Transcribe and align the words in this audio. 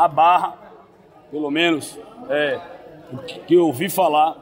a 0.00 0.08
Barra, 0.08 0.56
pelo 1.30 1.50
menos 1.50 1.98
é, 2.30 2.58
o 3.12 3.18
que 3.18 3.52
eu 3.52 3.66
ouvi 3.66 3.90
falar, 3.90 4.34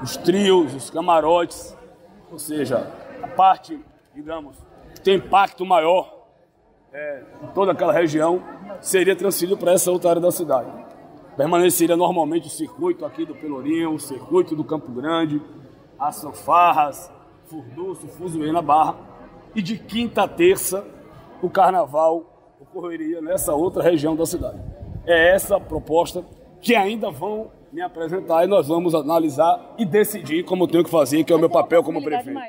os 0.00 0.16
trios, 0.16 0.72
os 0.76 0.90
camarotes, 0.90 1.76
ou 2.30 2.38
seja, 2.38 2.88
a 3.20 3.26
parte, 3.26 3.84
digamos, 4.14 4.56
que 4.94 5.00
tem 5.00 5.16
impacto 5.16 5.66
maior 5.66 6.28
é, 6.92 7.24
em 7.42 7.48
toda 7.48 7.72
aquela 7.72 7.92
região, 7.92 8.40
seria 8.80 9.16
transferido 9.16 9.56
para 9.56 9.72
essa 9.72 9.90
outra 9.90 10.10
área 10.10 10.22
da 10.22 10.30
cidade. 10.30 10.70
Permaneceria 11.36 11.96
normalmente 11.96 12.46
o 12.46 12.50
circuito 12.50 13.04
aqui 13.04 13.26
do 13.26 13.34
Pelourinho, 13.34 13.92
o 13.92 13.98
circuito 13.98 14.54
do 14.54 14.62
Campo 14.62 14.92
Grande, 14.92 15.42
as 15.98 16.14
Sofarras, 16.16 17.10
Furduço, 17.46 18.06
Fuzuê 18.06 18.52
na 18.52 18.62
Barra. 18.62 18.94
E 19.52 19.60
de 19.60 19.76
quinta 19.76 20.22
a 20.22 20.28
terça, 20.28 20.86
o 21.42 21.50
carnaval 21.50 22.31
ocorreria 22.62 23.20
nessa 23.20 23.54
outra 23.54 23.82
região 23.82 24.14
da 24.14 24.24
cidade. 24.24 24.60
É 25.06 25.34
essa 25.34 25.56
a 25.56 25.60
proposta 25.60 26.24
que 26.60 26.74
ainda 26.74 27.10
vão 27.10 27.50
me 27.72 27.80
apresentar 27.80 28.44
e 28.44 28.46
nós 28.46 28.68
vamos 28.68 28.94
analisar 28.94 29.74
e 29.78 29.84
decidir 29.84 30.44
como 30.44 30.64
eu 30.64 30.68
tenho 30.68 30.84
que 30.84 30.90
fazer, 30.90 31.24
que 31.24 31.32
é 31.32 31.36
o 31.36 31.38
meu 31.38 31.50
papel 31.50 31.82
como 31.82 32.02
prefeito. 32.02 32.40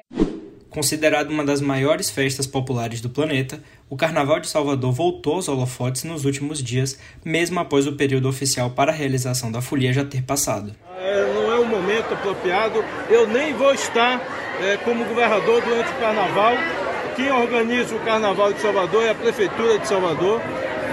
Considerado 0.70 1.30
uma 1.30 1.46
das 1.46 1.62
maiores 1.62 2.10
festas 2.10 2.48
populares 2.48 3.00
do 3.00 3.10
planeta, 3.10 3.62
o 3.90 3.96
Carnaval 3.96 4.40
de 4.40 4.48
Salvador 4.48 4.92
voltou 4.92 5.36
aos 5.36 5.48
holofotes 5.48 6.04
nos 6.04 6.26
últimos 6.26 6.64
dias, 6.64 7.00
mesmo 7.24 7.60
após 7.60 7.86
o 7.86 7.96
período 7.96 8.28
oficial 8.28 8.72
para 8.72 8.92
a 8.92 8.96
realização 8.96 9.52
da 9.52 9.62
folia 9.62 9.94
já 9.94 10.04
ter 10.04 10.24
passado. 10.24 10.76
É, 10.98 11.34
não 11.34 11.52
é 11.54 11.60
o 11.60 11.66
momento 11.66 12.14
apropriado, 12.14 12.84
eu 13.10 13.28
nem 13.28 13.54
vou 13.54 13.74
estar 13.74 14.20
é, 14.62 14.78
como 14.78 15.06
governador 15.06 15.62
durante 15.62 15.92
o 15.92 16.00
Carnaval. 16.00 16.83
Quem 17.16 17.32
organiza 17.32 17.96
o 17.96 18.00
Carnaval 18.00 18.54
de 18.54 18.60
Salvador 18.60 19.04
é 19.04 19.12
a 19.12 19.16
Prefeitura 19.16 19.78
de 19.78 19.88
Salvador 19.88 20.42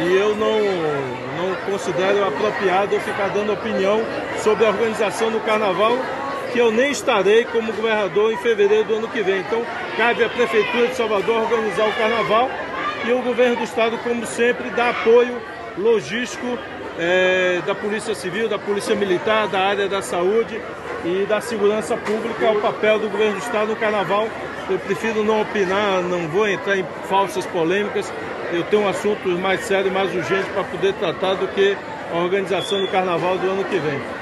e 0.01 0.15
eu 0.15 0.37
não, 0.37 0.59
não 1.37 1.55
considero 1.70 2.27
apropriado 2.27 2.95
eu 2.95 3.01
ficar 3.01 3.28
dando 3.28 3.52
opinião 3.52 4.03
sobre 4.42 4.67
a 4.67 4.69
organização 4.69 5.30
do 5.30 5.41
Carnaval 5.41 5.97
que 6.53 6.58
eu 6.58 6.70
nem 6.70 6.91
estarei 6.91 7.45
como 7.45 7.72
governador 7.72 8.33
em 8.33 8.36
fevereiro 8.39 8.84
do 8.84 8.95
ano 8.97 9.08
que 9.08 9.22
vem. 9.22 9.41
Então, 9.41 9.64
cabe 9.97 10.25
à 10.25 10.28
Prefeitura 10.28 10.89
de 10.89 10.95
Salvador 10.95 11.42
organizar 11.42 11.89
o 11.89 11.92
carnaval 11.92 12.50
e 13.06 13.12
o 13.12 13.23
governo 13.23 13.56
do 13.56 13.62
estado, 13.62 13.97
como 13.98 14.27
sempre, 14.27 14.69
dá 14.70 14.91
apoio 14.91 15.41
logístico 15.78 16.58
é, 16.98 17.61
da 17.64 17.75
Polícia 17.75 18.14
Civil, 18.14 18.48
da 18.48 18.58
Polícia 18.58 18.95
Militar, 18.95 19.48
da 19.48 19.61
área 19.61 19.89
da 19.89 20.02
saúde 20.02 20.61
e 21.05 21.27
da 21.27 21.41
segurança 21.41 21.97
pública, 21.97 22.51
o 22.51 22.61
papel 22.61 22.98
do 22.98 23.09
governo 23.09 23.34
do 23.34 23.39
estado 23.39 23.69
no 23.69 23.77
carnaval. 23.77 24.29
Eu 24.69 24.79
prefiro 24.79 25.25
não 25.25 25.42
opinar, 25.42 26.03
não 26.03 26.29
vou 26.29 26.48
entrar 26.48 26.77
em 26.77 26.84
falsas 27.09 27.47
polêmicas. 27.47 28.12
Eu 28.53 28.62
tenho 28.65 28.83
um 28.83 28.89
assunto 28.89 29.29
mais 29.31 29.61
sério 29.62 29.91
mais 29.91 30.15
urgente 30.15 30.48
para 30.51 30.65
poder 30.65 30.92
tratar 30.95 31.34
do 31.34 31.48
que 31.48 31.77
a 32.12 32.19
organização 32.19 32.81
do 32.81 32.89
carnaval 32.89 33.39
do 33.39 33.48
ano 33.48 33.65
que 33.65 33.79
vem 33.79 34.20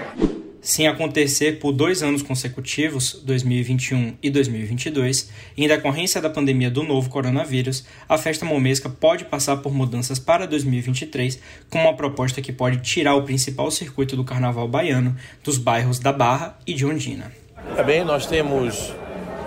sem 0.61 0.87
acontecer 0.87 1.59
por 1.59 1.73
dois 1.73 2.03
anos 2.03 2.23
consecutivos, 2.23 3.20
2021 3.25 4.17
e 4.23 4.31
2022, 4.31 5.31
em 5.56 5.69
decorrência 5.69 6.20
da 6.20 6.28
pandemia 6.28 6.70
do 6.70 6.83
novo 6.83 7.09
coronavírus, 7.09 7.87
a 8.09 8.19
festa 8.19 8.45
momesca 8.45 8.89
pode 8.89 9.25
passar 9.25 9.59
por 9.59 9.73
mudanças 9.73 10.19
para 10.19 10.47
2023, 10.47 11.39
com 11.70 11.81
uma 11.81 11.95
proposta 11.95 12.42
que 12.42 12.53
pode 12.53 12.79
tirar 12.79 13.14
o 13.14 13.23
principal 13.23 13.70
circuito 13.70 14.17
do 14.17 14.25
carnaval 14.25 14.69
baiano 14.69 15.17
dos 15.45 15.59
bairros 15.59 15.98
da 15.98 16.12
Barra 16.12 16.59
e 16.67 16.75
de 16.75 16.84
Ondina. 16.84 17.33
Também 17.77 18.05
nós 18.05 18.27
temos 18.27 18.92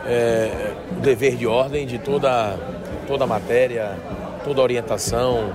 é, 0.06 0.74
o 0.98 1.02
dever 1.02 1.36
de 1.36 1.46
ordem 1.46 1.86
de 1.86 2.00
toda, 2.00 2.58
toda 3.08 3.24
a 3.24 3.28
matéria, 3.28 3.98
toda 4.44 4.62
a 4.62 4.64
orientação, 4.64 5.54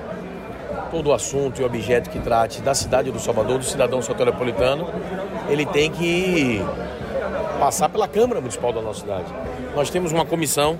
todo 0.90 1.12
assunto 1.12 1.60
e 1.60 1.64
objeto 1.64 2.10
que 2.10 2.18
trate 2.18 2.60
da 2.60 2.74
cidade 2.74 3.10
do 3.10 3.18
Salvador, 3.18 3.58
do 3.58 3.64
cidadão 3.64 4.00
soteropolitano, 4.02 4.86
ele 5.48 5.66
tem 5.66 5.90
que 5.90 6.62
passar 7.58 7.88
pela 7.88 8.06
Câmara 8.06 8.40
Municipal 8.40 8.72
da 8.72 8.80
nossa 8.80 9.00
cidade. 9.00 9.26
Nós 9.74 9.90
temos 9.90 10.12
uma 10.12 10.24
comissão 10.24 10.78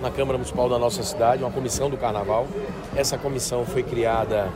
na 0.00 0.10
Câmara 0.10 0.38
Municipal 0.38 0.68
da 0.68 0.78
nossa 0.78 1.02
cidade, 1.02 1.42
uma 1.42 1.50
comissão 1.50 1.90
do 1.90 1.96
Carnaval. 1.96 2.46
Essa 2.94 3.18
comissão 3.18 3.64
foi 3.64 3.82
criada 3.82 4.48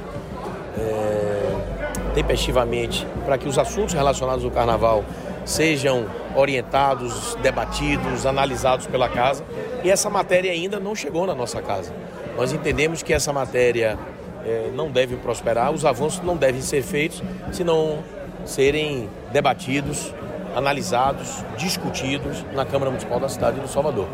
é, 0.79 2.13
tempestivamente 2.15 3.07
para 3.25 3.37
que 3.39 3.49
os 3.49 3.59
assuntos 3.59 3.95
relacionados 3.95 4.45
ao 4.45 4.51
Carnaval 4.51 5.05
sejam 5.45 6.07
orientados, 6.37 7.35
debatidos, 7.43 8.27
analisados 8.27 8.87
pela 8.87 9.09
casa. 9.09 9.45
E 9.83 9.91
essa 9.91 10.09
matéria 10.09 10.53
ainda 10.53 10.79
não 10.79 10.95
chegou 10.95 11.27
na 11.27 11.35
nossa 11.35 11.61
casa. 11.61 11.93
Nós 12.37 12.53
entendemos 12.53 13.03
que 13.03 13.13
essa 13.13 13.33
matéria 13.33 13.99
é, 14.45 14.71
não 14.75 14.91
deve 14.91 15.17
prosperar, 15.17 15.73
os 15.73 15.85
avanços 15.85 16.23
não 16.25 16.37
devem 16.37 16.61
ser 16.61 16.83
feitos 16.83 17.23
se 17.53 17.63
não 17.63 18.03
serem 18.45 19.09
debatidos, 19.33 20.13
analisados, 20.55 21.45
discutidos 21.57 22.45
na 22.53 22.65
Câmara 22.65 22.91
Municipal 22.91 23.21
da 23.21 23.29
cidade 23.29 23.61
de 23.61 23.71
Salvador. 23.71 24.09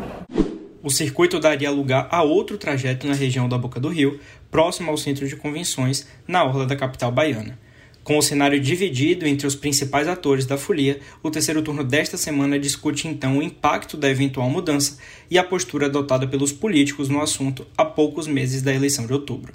O 0.81 0.89
circuito 0.89 1.39
daria 1.39 1.69
lugar 1.69 2.07
a 2.09 2.23
outro 2.23 2.57
trajeto 2.57 3.05
na 3.05 3.13
região 3.13 3.49
da 3.49 3.57
Boca 3.57 3.79
do 3.79 3.89
Rio, 3.89 4.19
próximo 4.49 4.89
ao 4.89 4.97
centro 4.97 5.27
de 5.27 5.35
convenções, 5.35 6.07
na 6.25 6.43
orla 6.43 6.65
da 6.65 6.75
capital 6.75 7.11
baiana. 7.11 7.59
Com 8.01 8.17
o 8.17 8.21
cenário 8.21 8.59
dividido 8.59 9.27
entre 9.27 9.45
os 9.45 9.55
principais 9.55 10.07
atores 10.07 10.45
da 10.45 10.57
folia, 10.57 10.99
o 11.21 11.29
terceiro 11.29 11.61
turno 11.61 11.83
desta 11.83 12.17
semana 12.17 12.57
discute 12.57 13.07
então 13.07 13.37
o 13.37 13.43
impacto 13.43 13.97
da 13.97 14.09
eventual 14.09 14.49
mudança 14.49 14.97
e 15.29 15.37
a 15.37 15.43
postura 15.43 15.87
adotada 15.87 16.25
pelos 16.25 16.53
políticos 16.53 17.09
no 17.09 17.21
assunto 17.21 17.67
a 17.77 17.83
poucos 17.83 18.25
meses 18.25 18.61
da 18.61 18.73
eleição 18.73 19.05
de 19.05 19.13
outubro. 19.13 19.53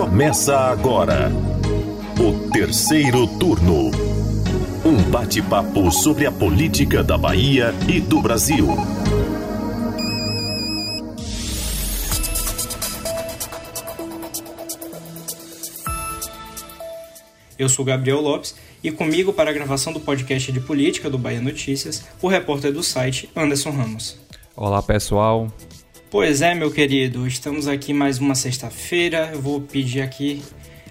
Começa 0.00 0.56
agora 0.56 1.30
o 2.18 2.48
terceiro 2.48 3.26
turno. 3.38 3.90
Um 4.82 5.10
bate-papo 5.10 5.90
sobre 5.92 6.24
a 6.24 6.32
política 6.32 7.04
da 7.04 7.18
Bahia 7.18 7.74
e 7.86 8.00
do 8.00 8.22
Brasil. 8.22 8.66
Eu 17.58 17.68
sou 17.68 17.84
Gabriel 17.84 18.22
Lopes 18.22 18.54
e 18.82 18.90
comigo 18.90 19.34
para 19.34 19.50
a 19.50 19.52
gravação 19.52 19.92
do 19.92 20.00
podcast 20.00 20.50
de 20.50 20.60
política 20.60 21.10
do 21.10 21.18
Bahia 21.18 21.42
Notícias, 21.42 22.06
o 22.22 22.26
repórter 22.26 22.72
do 22.72 22.82
site 22.82 23.28
Anderson 23.36 23.70
Ramos. 23.70 24.18
Olá 24.56 24.82
pessoal, 24.82 25.52
Pois 26.10 26.42
é, 26.42 26.56
meu 26.56 26.72
querido, 26.72 27.24
estamos 27.24 27.68
aqui 27.68 27.94
mais 27.94 28.18
uma 28.18 28.34
sexta-feira. 28.34 29.30
Eu 29.32 29.40
vou 29.40 29.60
pedir 29.60 30.00
aqui 30.00 30.42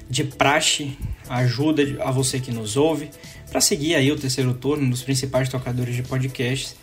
de 0.09 0.24
praxe 0.24 0.97
ajuda 1.28 1.84
a 2.00 2.09
você 2.09 2.40
que 2.40 2.53
nos 2.53 2.78
ouve 2.78 3.09
para 3.52 3.59
seguir 3.59 3.96
aí 3.96 4.09
o 4.13 4.16
terceiro 4.16 4.53
turno 4.53 4.88
nos 4.88 5.03
principais 5.03 5.50
tocadores 5.50 5.94
de 5.94 6.03
podcasts, 6.03 6.74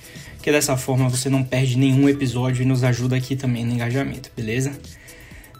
que 0.42 0.52
dessa 0.52 0.76
forma 0.76 1.08
você 1.08 1.30
não 1.30 1.42
perde 1.42 1.78
nenhum 1.78 2.10
episódio 2.10 2.60
e 2.60 2.66
nos 2.66 2.84
ajuda 2.84 3.16
aqui 3.16 3.36
também 3.36 3.64
no 3.64 3.72
engajamento, 3.72 4.30
beleza? 4.36 4.78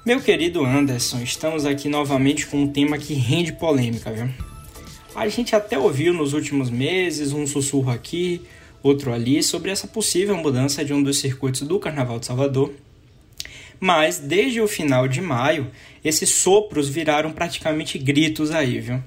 Meu 0.04 0.20
querido 0.20 0.62
Anderson, 0.62 1.22
estamos 1.22 1.64
aqui 1.64 1.88
novamente 1.88 2.46
com 2.46 2.58
um 2.58 2.68
tema 2.68 2.98
que 2.98 3.14
rende 3.14 3.54
polêmica, 3.54 4.12
viu? 4.12 4.28
A 5.14 5.26
gente 5.28 5.56
até 5.56 5.78
ouviu 5.78 6.12
nos 6.12 6.34
últimos 6.34 6.68
meses 6.68 7.32
um 7.32 7.46
sussurro 7.46 7.90
aqui, 7.90 8.42
outro 8.86 9.12
ali, 9.12 9.42
sobre 9.42 9.70
essa 9.70 9.86
possível 9.86 10.36
mudança 10.36 10.84
de 10.84 10.94
um 10.94 11.02
dos 11.02 11.18
circuitos 11.18 11.62
do 11.62 11.78
Carnaval 11.78 12.18
de 12.18 12.26
Salvador. 12.26 12.72
Mas 13.78 14.18
desde 14.18 14.60
o 14.60 14.68
final 14.68 15.06
de 15.06 15.20
maio, 15.20 15.70
esses 16.04 16.30
sopros 16.30 16.88
viraram 16.88 17.32
praticamente 17.32 17.98
gritos 17.98 18.50
aí, 18.50 18.80
viu? 18.80 19.02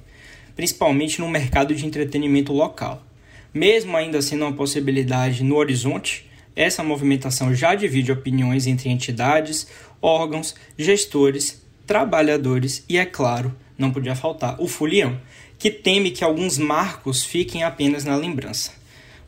Principalmente 0.54 1.20
no 1.20 1.28
mercado 1.28 1.74
de 1.74 1.86
entretenimento 1.86 2.52
local. 2.52 3.04
Mesmo 3.52 3.96
ainda 3.96 4.22
sendo 4.22 4.44
uma 4.44 4.52
possibilidade 4.52 5.42
no 5.42 5.56
horizonte, 5.56 6.30
essa 6.54 6.82
movimentação 6.82 7.54
já 7.54 7.74
divide 7.74 8.12
opiniões 8.12 8.66
entre 8.66 8.88
entidades, 8.88 9.66
órgãos, 10.00 10.54
gestores, 10.78 11.62
trabalhadores 11.86 12.84
e, 12.88 12.96
é 12.96 13.04
claro, 13.04 13.54
não 13.76 13.90
podia 13.90 14.14
faltar 14.14 14.60
o 14.60 14.68
Fulião, 14.68 15.20
que 15.58 15.70
teme 15.70 16.10
que 16.10 16.22
alguns 16.22 16.58
marcos 16.58 17.24
fiquem 17.24 17.64
apenas 17.64 18.04
na 18.04 18.14
lembrança. 18.14 18.79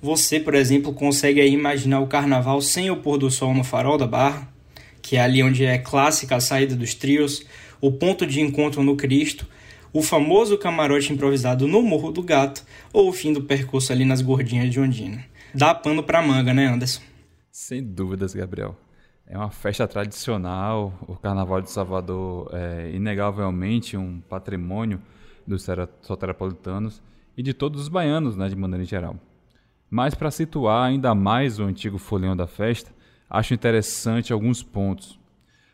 Você, 0.03 0.41
por 0.41 0.57
exemplo, 0.57 0.93
consegue 0.93 1.41
imaginar 1.47 2.01
o 2.01 2.09
carnaval 2.09 2.61
sem 2.61 2.91
o 2.91 2.97
pôr 2.97 3.17
do 3.17 3.31
sol 3.31 3.55
no 3.55 3.63
farol 3.63 3.97
da 3.97 4.05
Barra, 4.05 4.49
que 5.01 5.17
é 5.17 5.21
ali 5.21 5.45
onde 5.45 5.65
é 5.65 5.79
clássica 5.79 6.35
a 6.35 6.41
saída 6.41 6.75
dos 6.75 6.93
trios, 6.93 7.47
o 7.81 7.93
ponto 7.93 8.27
de 8.27 8.41
encontro 8.41 8.83
no 8.83 8.97
Cristo, 8.97 9.47
o 9.93 10.03
famoso 10.03 10.59
camarote 10.59 11.13
improvisado 11.13 11.69
no 11.69 11.81
Morro 11.83 12.11
do 12.11 12.21
Gato 12.21 12.65
ou 12.93 13.11
o 13.11 13.13
fim 13.13 13.33
do 13.33 13.43
percurso 13.43 13.93
ali 13.93 14.05
nas 14.05 14.21
Gordinhas 14.21 14.73
de 14.73 14.81
Ondina. 14.81 15.25
Dá 15.55 15.73
pano 15.73 16.03
pra 16.03 16.21
manga, 16.21 16.53
né, 16.53 16.67
Anderson? 16.67 17.03
Sem 17.53 17.81
dúvidas, 17.81 18.35
Gabriel. 18.35 18.77
É 19.25 19.39
uma 19.39 19.53
festa 19.53 19.87
tradicional. 19.87 20.99
O 21.07 21.15
Carnaval 21.15 21.63
de 21.63 21.71
Salvador 21.71 22.51
é 22.53 22.91
inegavelmente 22.93 23.97
um 23.97 24.21
patrimônio 24.21 25.01
dos 25.47 25.65
soteropolitanos 26.01 27.01
e 27.37 27.43
de 27.43 27.55
todos 27.55 27.83
os 27.83 27.89
baianos, 27.89 28.37
né, 28.37 28.49
de 28.49 28.57
maneira 28.57 28.85
geral. 28.85 29.17
Mas 29.95 30.15
para 30.15 30.31
situar 30.31 30.87
ainda 30.87 31.15
mais 31.15 31.59
o 31.59 31.65
antigo 31.65 31.99
folião 31.99 32.35
da 32.35 32.47
festa, 32.47 32.91
acho 33.29 33.53
interessante 33.53 34.33
alguns 34.33 34.63
pontos. 34.63 35.21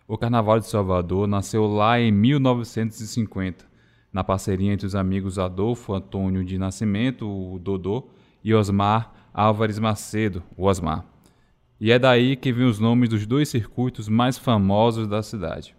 O 0.09 0.19
Carnaval 0.19 0.59
de 0.59 0.67
Salvador 0.67 1.29
nasceu 1.29 1.69
lá 1.69 2.00
em 2.00 2.11
1950, 2.11 3.65
na 4.12 4.25
parceria 4.25 4.73
entre 4.73 4.88
os 4.88 4.97
amigos 4.97 5.38
Adolfo 5.38 5.94
Antônio 5.94 6.44
de 6.44 6.59
Nascimento, 6.59 7.29
o 7.29 7.61
Dodô, 7.61 8.09
e 8.43 8.53
Osmar 8.53 9.12
Álvares 9.32 9.79
Macedo, 9.79 10.43
o 10.56 10.65
Osmar. 10.65 11.05
E 11.81 11.93
é 11.93 11.99
daí 11.99 12.35
que 12.35 12.53
vêm 12.53 12.67
os 12.67 12.81
nomes 12.81 13.11
dos 13.11 13.25
dois 13.25 13.49
circuitos 13.49 14.09
mais 14.09 14.37
famosos 14.37 15.06
da 15.06 15.23
cidade. 15.23 15.76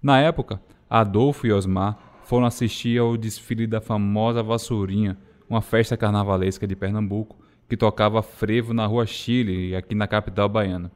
Na 0.00 0.20
época, 0.20 0.62
Adolfo 0.88 1.48
e 1.48 1.52
Osmar 1.52 1.98
foram 2.22 2.46
assistir 2.46 2.96
ao 2.96 3.16
desfile 3.16 3.66
da 3.66 3.80
famosa 3.80 4.40
Vassourinha, 4.40 5.18
uma 5.48 5.62
festa 5.62 5.96
carnavalesca 5.96 6.66
de 6.66 6.76
Pernambuco 6.76 7.36
que 7.68 7.76
tocava 7.76 8.22
frevo 8.22 8.72
na 8.72 8.86
Rua 8.86 9.06
Chile, 9.06 9.76
aqui 9.76 9.94
na 9.94 10.06
capital 10.06 10.48
baiana. 10.48 10.90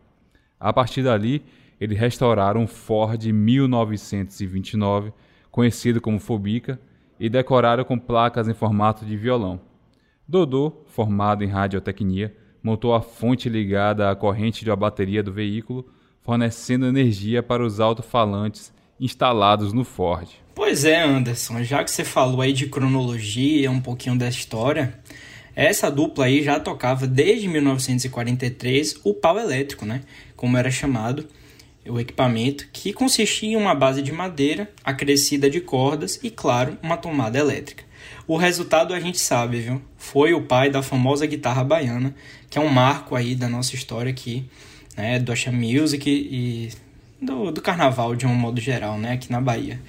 A 0.59 0.73
partir 0.73 1.03
dali, 1.03 1.45
eles 1.81 1.99
restauraram 1.99 2.63
um 2.63 2.67
Ford 2.67 3.23
1929, 3.25 5.13
conhecido 5.51 6.01
como 6.01 6.19
Fobica, 6.19 6.81
e 7.21 7.29
decoraram 7.29 7.85
com 7.85 7.99
placas 7.99 8.49
em 8.49 8.55
formato 8.55 9.05
de 9.05 9.17
violão. 9.17 9.61
Dodô, 10.27 10.83
formado 10.87 11.45
em 11.45 11.49
radiotecnia, 11.49 12.35
montou 12.63 12.95
a 12.95 13.03
fonte 13.03 13.49
ligada 13.49 14.11
à 14.11 14.17
corrente 14.17 14.65
de 14.65 14.71
uma 14.71 14.77
bateria 14.77 15.23
do 15.23 15.33
veículo, 15.33 15.87
fornecendo 16.23 16.87
energia 16.87 17.43
para 17.43 17.65
os 17.65 17.81
alto-falantes 17.81 18.73
instalados 18.99 19.73
no 19.73 19.85
Ford. 19.85 20.29
Pois 20.55 20.85
é, 20.85 21.03
Anderson, 21.03 21.63
já 21.63 21.83
que 21.83 21.91
você 21.91 22.05
falou 22.05 22.41
aí 22.41 22.53
de 22.53 22.67
cronologia, 22.67 23.71
um 23.71 23.81
pouquinho 23.81 24.17
da 24.17 24.29
história, 24.29 24.99
essa 25.55 25.91
dupla 25.91 26.27
aí 26.27 26.43
já 26.43 26.59
tocava 26.61 27.07
desde 27.07 27.49
1943 27.49 29.01
o 29.05 29.15
pau 29.15 29.39
elétrico, 29.39 29.85
né? 29.85 30.03
Como 30.37 30.57
era 30.57 30.71
chamado, 30.71 31.27
o 31.87 31.99
equipamento, 31.99 32.69
que 32.73 32.93
consistia 32.93 33.53
em 33.53 33.57
uma 33.57 33.75
base 33.75 34.03
de 34.03 34.13
madeira 34.13 34.71
acrescida 34.85 35.51
de 35.51 35.61
cordas 35.61 36.19
e, 36.23 36.31
claro, 36.31 36.79
uma 36.83 36.97
tomada 36.97 37.39
elétrica. 37.39 37.85
O 38.27 38.37
resultado 38.37 38.95
a 38.95 39.01
gente 39.01 39.19
sabe, 39.19 39.61
viu? 39.61 39.83
Foi 39.97 40.33
o 40.33 40.43
pai 40.43 40.71
da 40.71 40.83
famosa 40.83 41.27
guitarra 41.27 41.65
baiana, 41.65 42.15
que 42.49 42.59
é 42.59 42.61
um 42.61 42.69
marco 42.69 43.15
aí 43.15 43.35
da 43.35 43.49
nossa 43.49 43.75
história 43.75 44.11
aqui, 44.11 44.45
né? 44.97 45.19
Do 45.19 45.33
Asha 45.33 45.51
Music 45.51 46.09
e 46.09 46.71
do, 47.23 47.53
do 47.53 47.63
carnaval 47.63 48.17
de 48.17 48.27
um 48.27 48.35
modo 48.35 48.61
geral, 48.61 48.99
né? 48.99 49.13
Aqui 49.13 49.31
na 49.31 49.41
Bahia. 49.41 49.81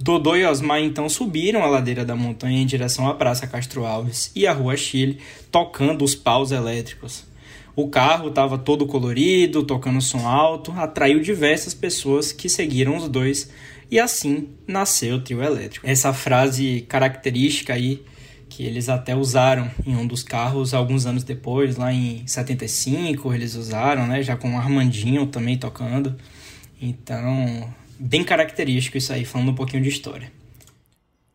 Dodô 0.00 0.36
e 0.36 0.44
Osmar 0.44 0.80
então 0.80 1.08
subiram 1.08 1.64
a 1.64 1.66
ladeira 1.66 2.04
da 2.04 2.14
montanha 2.14 2.62
em 2.62 2.66
direção 2.66 3.08
à 3.08 3.14
Praça 3.14 3.48
Castro 3.48 3.84
Alves 3.84 4.30
e 4.34 4.46
à 4.46 4.52
Rua 4.52 4.76
Chile, 4.76 5.18
tocando 5.50 6.04
os 6.04 6.14
paus 6.14 6.52
elétricos. 6.52 7.26
O 7.74 7.88
carro 7.88 8.28
estava 8.28 8.56
todo 8.56 8.86
colorido, 8.86 9.64
tocando 9.64 10.00
som 10.00 10.26
alto, 10.26 10.72
atraiu 10.72 11.20
diversas 11.20 11.74
pessoas 11.74 12.32
que 12.32 12.48
seguiram 12.48 12.96
os 12.96 13.08
dois 13.08 13.50
e 13.90 13.98
assim 13.98 14.48
nasceu 14.66 15.16
o 15.16 15.20
trio 15.20 15.42
elétrico. 15.42 15.86
Essa 15.86 16.12
frase 16.12 16.84
característica 16.88 17.74
aí 17.74 18.02
que 18.48 18.64
eles 18.64 18.88
até 18.88 19.14
usaram 19.14 19.70
em 19.86 19.94
um 19.94 20.06
dos 20.06 20.22
carros 20.22 20.72
alguns 20.72 21.06
anos 21.06 21.22
depois, 21.22 21.76
lá 21.76 21.92
em 21.92 22.26
75, 22.26 23.32
eles 23.34 23.54
usaram, 23.54 24.06
né, 24.06 24.22
já 24.22 24.36
com 24.36 24.54
o 24.54 24.56
Armandinho 24.56 25.26
também 25.26 25.56
tocando. 25.56 26.16
Então, 26.80 27.72
bem 27.98 28.24
característico 28.24 28.96
isso 28.96 29.12
aí, 29.12 29.24
falando 29.24 29.50
um 29.50 29.54
pouquinho 29.54 29.82
de 29.82 29.88
história. 29.88 30.32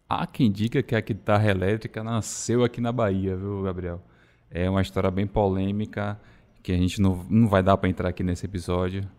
Há 0.10 0.28
quem 0.28 0.52
diga 0.52 0.84
que 0.84 0.96
a 0.96 1.02
guitarra 1.02 1.50
elétrica 1.50 2.04
nasceu 2.04 2.64
aqui 2.64 2.80
na 2.80 2.92
Bahia, 2.92 3.36
viu, 3.36 3.64
Gabriel? 3.64 4.02
É 4.50 4.70
uma 4.70 4.82
história 4.82 5.10
bem 5.10 5.26
polêmica 5.26 6.20
que 6.62 6.72
a 6.72 6.78
gente 6.78 7.02
não, 7.02 7.26
não 7.30 7.48
vai 7.48 7.64
dar 7.64 7.76
para 7.76 7.90
entrar 7.90 8.10
aqui 8.10 8.24
nesse 8.24 8.46
episódio, 8.46 9.10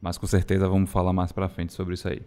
mas 0.00 0.18
com 0.18 0.26
certeza 0.26 0.68
vamos 0.68 0.90
falar 0.90 1.12
mais 1.12 1.32
para 1.32 1.48
frente 1.48 1.72
sobre 1.72 1.94
isso 1.94 2.06
aí. 2.06 2.22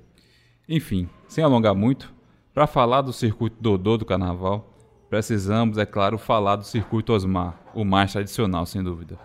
Enfim, 0.67 1.07
sem 1.27 1.43
alongar 1.43 1.75
muito, 1.75 2.13
para 2.53 2.65
falar 2.65 3.01
do 3.01 3.13
circuito 3.13 3.57
Dodô 3.61 3.97
do 3.97 4.05
Carnaval, 4.05 4.73
precisamos, 5.09 5.77
é 5.77 5.85
claro, 5.85 6.17
falar 6.17 6.55
do 6.55 6.63
circuito 6.63 7.13
Osmar, 7.13 7.59
o 7.73 7.85
mais 7.85 8.11
tradicional, 8.11 8.65
sem 8.65 8.83
dúvida. 8.83 9.19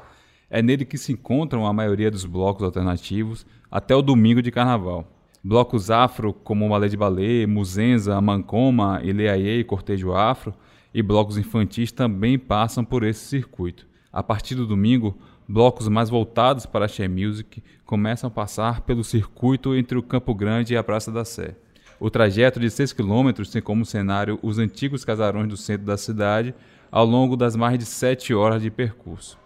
É 0.51 0.61
nele 0.61 0.85
que 0.85 0.99
se 0.99 1.13
encontram 1.13 1.65
a 1.65 1.73
maioria 1.73 2.11
dos 2.11 2.25
blocos 2.25 2.65
alternativos 2.65 3.47
até 3.71 3.95
o 3.95 4.03
domingo 4.03 4.43
de 4.43 4.51
Carnaval. 4.51 5.07
Blocos 5.45 5.93
afro 5.93 6.35
como 6.35 6.69
Malé 6.69 6.89
de 6.89 6.97
Balé, 6.97 7.47
Muzenza, 7.47 8.21
Mancoma, 8.21 9.01
Ileaie 9.05 9.61
e 9.61 9.65
Cortejo 9.65 10.13
Afro, 10.13 10.53
e 10.93 11.03
blocos 11.03 11.39
infantis 11.39 11.93
também 11.93 12.37
passam 12.37 12.85
por 12.85 13.05
esse 13.05 13.25
circuito. 13.25 13.87
A 14.13 14.25
partir 14.25 14.57
do 14.57 14.67
domingo, 14.67 15.17
blocos 15.49 15.87
mais 15.87 16.11
voltados 16.11 16.67
para 16.67 16.87
a 16.87 16.89
She 16.89 17.07
Music 17.07 17.63
começam 17.87 18.27
a 18.27 18.31
passar 18.31 18.81
pelo 18.81 19.05
circuito 19.05 19.77
entre 19.77 19.97
o 19.97 20.03
Campo 20.03 20.35
Grande 20.35 20.75
e 20.75 20.77
a 20.77 20.83
Praça 20.83 21.13
da 21.13 21.25
Sé. 21.25 21.55
O 22.01 22.11
trajeto 22.11 22.59
de 22.59 22.69
6 22.69 22.93
km 22.93 23.31
tem 23.53 23.63
como 23.63 23.87
cenário 23.87 24.37
os 24.43 24.59
antigos 24.59 25.05
casarões 25.05 25.49
do 25.49 25.57
centro 25.57 25.87
da 25.87 25.97
cidade 25.97 26.53
ao 26.91 27.07
longo 27.07 27.37
das 27.37 27.55
mais 27.55 27.79
de 27.79 27.85
7 27.85 28.35
horas 28.35 28.61
de 28.61 28.71
percurso. 28.71 29.39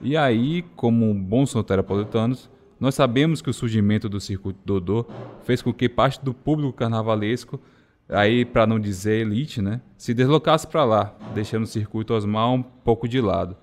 E 0.00 0.16
aí, 0.16 0.62
como 0.76 1.12
bons 1.12 1.50
soteropolitanos, 1.50 2.48
nós 2.78 2.94
sabemos 2.94 3.42
que 3.42 3.50
o 3.50 3.54
surgimento 3.54 4.08
do 4.08 4.20
circuito 4.20 4.60
Dodô 4.64 5.04
fez 5.42 5.60
com 5.60 5.72
que 5.72 5.88
parte 5.88 6.24
do 6.24 6.32
público 6.32 6.72
carnavalesco, 6.72 7.60
aí 8.08 8.44
para 8.44 8.66
não 8.66 8.78
dizer 8.78 9.22
elite, 9.22 9.60
né, 9.60 9.80
se 9.96 10.14
deslocasse 10.14 10.66
para 10.66 10.84
lá, 10.84 11.16
deixando 11.34 11.64
o 11.64 11.66
circuito 11.66 12.14
Osmar 12.14 12.52
um 12.52 12.62
pouco 12.62 13.08
de 13.08 13.20
lado. 13.20 13.56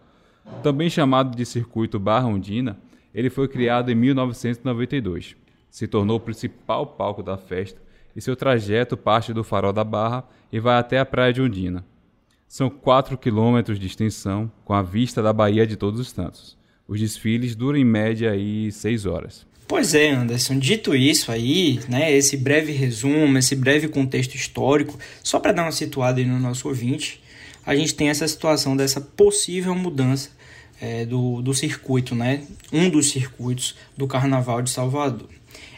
Também 0.61 0.89
chamado 0.89 1.35
de 1.35 1.45
Circuito 1.45 1.97
Barra 1.97 2.27
Ondina, 2.27 2.77
ele 3.13 3.29
foi 3.29 3.47
criado 3.47 3.89
em 3.89 3.95
1992. 3.95 5.35
Se 5.69 5.87
tornou 5.87 6.17
o 6.17 6.19
principal 6.19 6.85
palco 6.85 7.23
da 7.23 7.37
festa 7.37 7.81
e 8.15 8.21
seu 8.21 8.35
trajeto 8.35 8.97
parte 8.97 9.33
do 9.33 9.43
Farol 9.43 9.73
da 9.73 9.83
Barra 9.83 10.25
e 10.51 10.59
vai 10.59 10.77
até 10.77 10.99
a 10.99 11.05
Praia 11.05 11.33
de 11.33 11.41
Ondina. 11.41 11.83
São 12.47 12.69
4 12.69 13.17
quilômetros 13.17 13.79
de 13.79 13.87
extensão, 13.87 14.51
com 14.63 14.73
a 14.73 14.81
vista 14.81 15.21
da 15.21 15.33
Baía 15.33 15.65
de 15.65 15.75
Todos 15.75 15.99
os 15.99 16.09
Santos. 16.09 16.57
Os 16.87 16.99
desfiles 16.99 17.55
duram 17.55 17.77
em 17.77 17.85
média 17.85 18.31
aí 18.31 18.71
6 18.71 19.05
horas. 19.05 19.45
Pois 19.67 19.95
é, 19.95 20.11
Anderson. 20.11 20.59
Dito 20.59 20.95
isso 20.95 21.31
aí, 21.31 21.79
né, 21.89 22.15
esse 22.15 22.37
breve 22.37 22.71
resumo, 22.71 23.37
esse 23.37 23.55
breve 23.55 23.87
contexto 23.87 24.35
histórico, 24.35 24.97
só 25.23 25.39
para 25.39 25.51
dar 25.51 25.63
uma 25.63 25.71
situada 25.71 26.19
aí 26.19 26.25
no 26.25 26.39
nosso 26.39 26.67
ouvinte, 26.67 27.21
a 27.65 27.75
gente 27.75 27.95
tem 27.95 28.09
essa 28.09 28.27
situação 28.27 28.77
dessa 28.77 29.01
possível 29.01 29.73
mudança 29.73 30.29
é, 30.79 31.05
do, 31.05 31.41
do 31.41 31.53
circuito, 31.53 32.13
né? 32.13 32.43
Um 32.71 32.89
dos 32.89 33.09
circuitos 33.09 33.75
do 33.97 34.07
Carnaval 34.07 34.61
de 34.61 34.69
Salvador. 34.69 35.29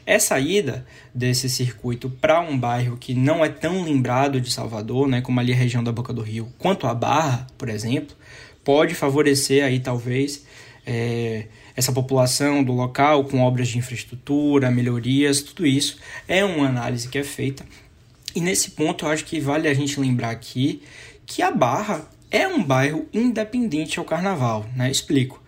Essa 0.06 0.40
ida 0.40 0.86
desse 1.14 1.50
circuito 1.50 2.10
para 2.10 2.40
um 2.40 2.58
bairro 2.58 2.96
que 2.98 3.14
não 3.14 3.44
é 3.44 3.50
tão 3.50 3.84
lembrado 3.84 4.40
de 4.40 4.52
Salvador, 4.52 5.08
né, 5.08 5.22
como 5.22 5.40
ali 5.40 5.52
a 5.52 5.56
região 5.56 5.84
da 5.84 5.92
Boca 5.92 6.14
do 6.14 6.22
Rio, 6.22 6.52
quanto 6.58 6.88
a 6.88 6.94
Barra, 6.94 7.46
por 7.58 7.68
exemplo, 7.68 8.16
pode 8.64 8.96
favorecer 8.96 9.64
aí 9.64 9.80
talvez 9.80 10.46
é, 10.86 11.48
essa 11.76 11.92
população 11.92 12.64
do 12.64 12.72
local 12.72 13.26
com 13.26 13.42
obras 13.42 13.68
de 13.68 13.78
infraestrutura, 13.78 14.72
melhorias, 14.72 15.42
tudo 15.42 15.66
isso 15.66 15.98
é 16.28 16.44
uma 16.44 16.68
análise 16.68 17.08
que 17.10 17.18
é 17.18 17.24
feita. 17.24 17.66
E 18.34 18.40
nesse 18.40 18.72
ponto 18.72 19.06
eu 19.06 19.10
acho 19.10 19.26
que 19.26 19.40
vale 19.40 19.68
a 19.68 19.74
gente 19.74 20.00
lembrar 20.00 20.30
aqui 20.30 20.82
que 21.26 21.42
a 21.42 21.52
Barra 21.52 22.08
é 22.32 22.48
um 22.48 22.64
bairro 22.64 23.08
independente 23.14 24.00
ao 24.00 24.06
carnaval, 24.06 24.66
né? 24.76 24.90
Explico. 24.90 25.42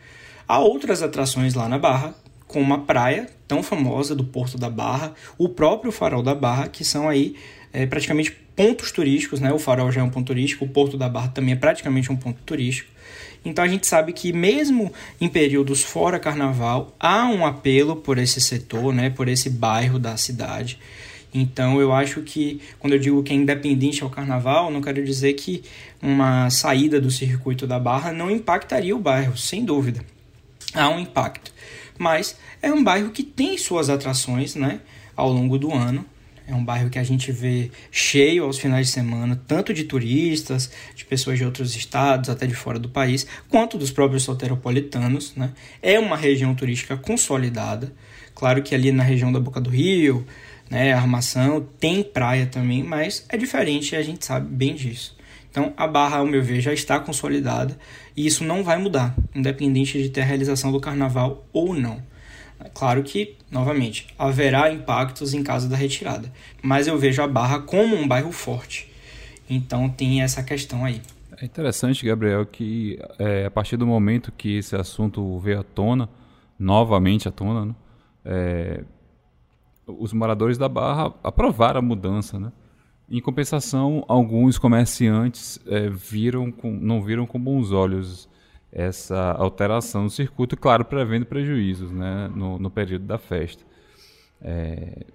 Há 0.47 0.59
outras 0.59 1.01
atrações 1.01 1.53
lá 1.53 1.69
na 1.69 1.77
Barra, 1.77 2.15
como 2.47 2.73
a 2.73 2.79
praia 2.79 3.29
tão 3.49 3.63
famosa 3.63 4.15
do 4.15 4.23
Porto 4.23 4.59
da 4.59 4.69
Barra, 4.69 5.15
o 5.35 5.49
próprio 5.49 5.91
Farol 5.91 6.21
da 6.21 6.35
Barra, 6.35 6.67
que 6.67 6.85
são 6.85 7.09
aí 7.09 7.35
é, 7.73 7.87
praticamente 7.87 8.31
pontos 8.55 8.91
turísticos, 8.91 9.39
né? 9.39 9.51
O 9.51 9.57
Farol 9.57 9.91
já 9.91 10.01
é 10.01 10.03
um 10.03 10.09
ponto 10.09 10.27
turístico, 10.27 10.65
o 10.65 10.69
Porto 10.69 10.95
da 10.95 11.09
Barra 11.09 11.29
também 11.29 11.53
é 11.53 11.57
praticamente 11.57 12.11
um 12.11 12.15
ponto 12.15 12.39
turístico. 12.45 12.91
Então 13.43 13.63
a 13.63 13.67
gente 13.67 13.87
sabe 13.87 14.13
que 14.13 14.31
mesmo 14.31 14.93
em 15.19 15.27
períodos 15.27 15.81
fora 15.81 16.19
carnaval, 16.19 16.95
há 16.99 17.25
um 17.25 17.43
apelo 17.43 17.95
por 17.95 18.19
esse 18.19 18.39
setor, 18.39 18.93
né? 18.93 19.09
Por 19.09 19.27
esse 19.27 19.49
bairro 19.49 19.97
da 19.97 20.15
cidade. 20.15 20.77
Então 21.33 21.81
eu 21.81 21.91
acho 21.91 22.21
que 22.21 22.61
quando 22.77 22.93
eu 22.93 22.99
digo 22.99 23.23
que 23.23 23.33
é 23.33 23.35
independente 23.35 24.03
ao 24.03 24.11
carnaval, 24.11 24.69
não 24.69 24.81
quero 24.81 25.03
dizer 25.03 25.33
que 25.33 25.63
uma 25.99 26.51
saída 26.51 27.01
do 27.01 27.09
circuito 27.09 27.65
da 27.65 27.79
Barra 27.79 28.11
não 28.11 28.29
impactaria 28.29 28.95
o 28.95 28.99
bairro, 28.99 29.35
sem 29.35 29.65
dúvida. 29.65 30.05
Há 30.73 30.89
um 30.89 30.99
impacto. 30.99 31.53
Mas 31.97 32.37
é 32.61 32.71
um 32.71 32.83
bairro 32.83 33.11
que 33.11 33.23
tem 33.23 33.57
suas 33.57 33.89
atrações 33.89 34.55
né, 34.55 34.79
ao 35.15 35.29
longo 35.31 35.57
do 35.57 35.73
ano. 35.73 36.05
É 36.47 36.55
um 36.55 36.63
bairro 36.63 36.89
que 36.89 36.97
a 36.97 37.03
gente 37.03 37.31
vê 37.31 37.69
cheio 37.91 38.43
aos 38.43 38.57
finais 38.57 38.87
de 38.87 38.93
semana, 38.93 39.39
tanto 39.47 39.71
de 39.71 39.83
turistas, 39.83 40.71
de 40.95 41.05
pessoas 41.05 41.37
de 41.37 41.45
outros 41.45 41.75
estados, 41.75 42.27
até 42.27 42.47
de 42.47 42.55
fora 42.55 42.79
do 42.79 42.89
país, 42.89 43.27
quanto 43.47 43.77
dos 43.77 43.91
próprios 43.91 44.23
soteropolitanos. 44.23 45.35
Né? 45.35 45.51
É 45.79 45.99
uma 45.99 46.17
região 46.17 46.55
turística 46.55 46.97
consolidada. 46.97 47.93
Claro 48.33 48.63
que 48.63 48.73
ali 48.73 48.91
na 48.91 49.03
região 49.03 49.31
da 49.31 49.39
Boca 49.39 49.61
do 49.61 49.69
Rio, 49.69 50.25
né, 50.69 50.93
armação, 50.93 51.67
tem 51.79 52.01
praia 52.01 52.47
também, 52.47 52.83
mas 52.83 53.25
é 53.29 53.37
diferente 53.37 53.93
e 53.93 53.97
a 53.97 54.01
gente 54.01 54.25
sabe 54.25 54.47
bem 54.47 54.73
disso. 54.73 55.18
Então 55.49 55.73
a 55.75 55.87
barra, 55.87 56.17
ao 56.17 56.25
meu 56.25 56.41
ver, 56.41 56.61
já 56.61 56.73
está 56.73 56.99
consolidada 56.99 57.77
e 58.15 58.25
isso 58.25 58.43
não 58.43 58.63
vai 58.63 58.77
mudar, 58.77 59.15
independente 59.33 60.01
de 60.01 60.09
ter 60.09 60.21
a 60.21 60.25
realização 60.25 60.71
do 60.71 60.79
carnaval 60.79 61.45
ou 61.51 61.73
não. 61.73 62.01
Claro 62.73 63.03
que, 63.03 63.37
novamente, 63.49 64.07
haverá 64.17 64.71
impactos 64.71 65.33
em 65.33 65.41
caso 65.41 65.69
da 65.69 65.77
retirada, 65.77 66.31
mas 66.61 66.87
eu 66.87 66.97
vejo 66.97 67.21
a 67.21 67.27
Barra 67.27 67.59
como 67.59 67.95
um 67.95 68.07
bairro 68.07 68.31
forte. 68.31 68.91
Então 69.49 69.89
tem 69.89 70.21
essa 70.21 70.43
questão 70.43 70.83
aí. 70.83 71.01
É 71.41 71.45
interessante, 71.45 72.05
Gabriel, 72.05 72.45
que 72.45 72.99
é, 73.17 73.45
a 73.45 73.51
partir 73.51 73.77
do 73.77 73.87
momento 73.87 74.31
que 74.31 74.57
esse 74.57 74.75
assunto 74.75 75.39
veio 75.39 75.61
à 75.61 75.63
tona, 75.63 76.09
novamente 76.59 77.29
à 77.29 77.31
tona, 77.31 77.65
né, 77.65 77.75
é, 78.25 78.83
os 79.87 80.11
moradores 80.11 80.57
da 80.57 80.67
Barra 80.67 81.13
aprovaram 81.23 81.79
a 81.79 81.81
mudança, 81.81 82.37
né? 82.37 82.51
Em 83.11 83.19
compensação, 83.19 84.05
alguns 84.07 84.59
comerciantes 84.59 85.59
é, 85.65 85.89
viram 85.89 86.51
com, 86.51 86.71
não 86.71 87.01
viram 87.01 87.25
com 87.25 87.39
bons 87.39 87.71
olhos 87.71 88.29
essa 88.71 89.31
alteração 89.31 90.05
do 90.05 90.11
circuito, 90.11 90.55
claro, 90.55 90.85
prevendo 90.85 91.25
prejuízos 91.25 91.91
né, 91.91 92.29
no, 92.35 92.59
no 92.59 92.69
período 92.69 93.05
da 93.05 93.17
festa. 93.17 93.63
É, 94.39 95.07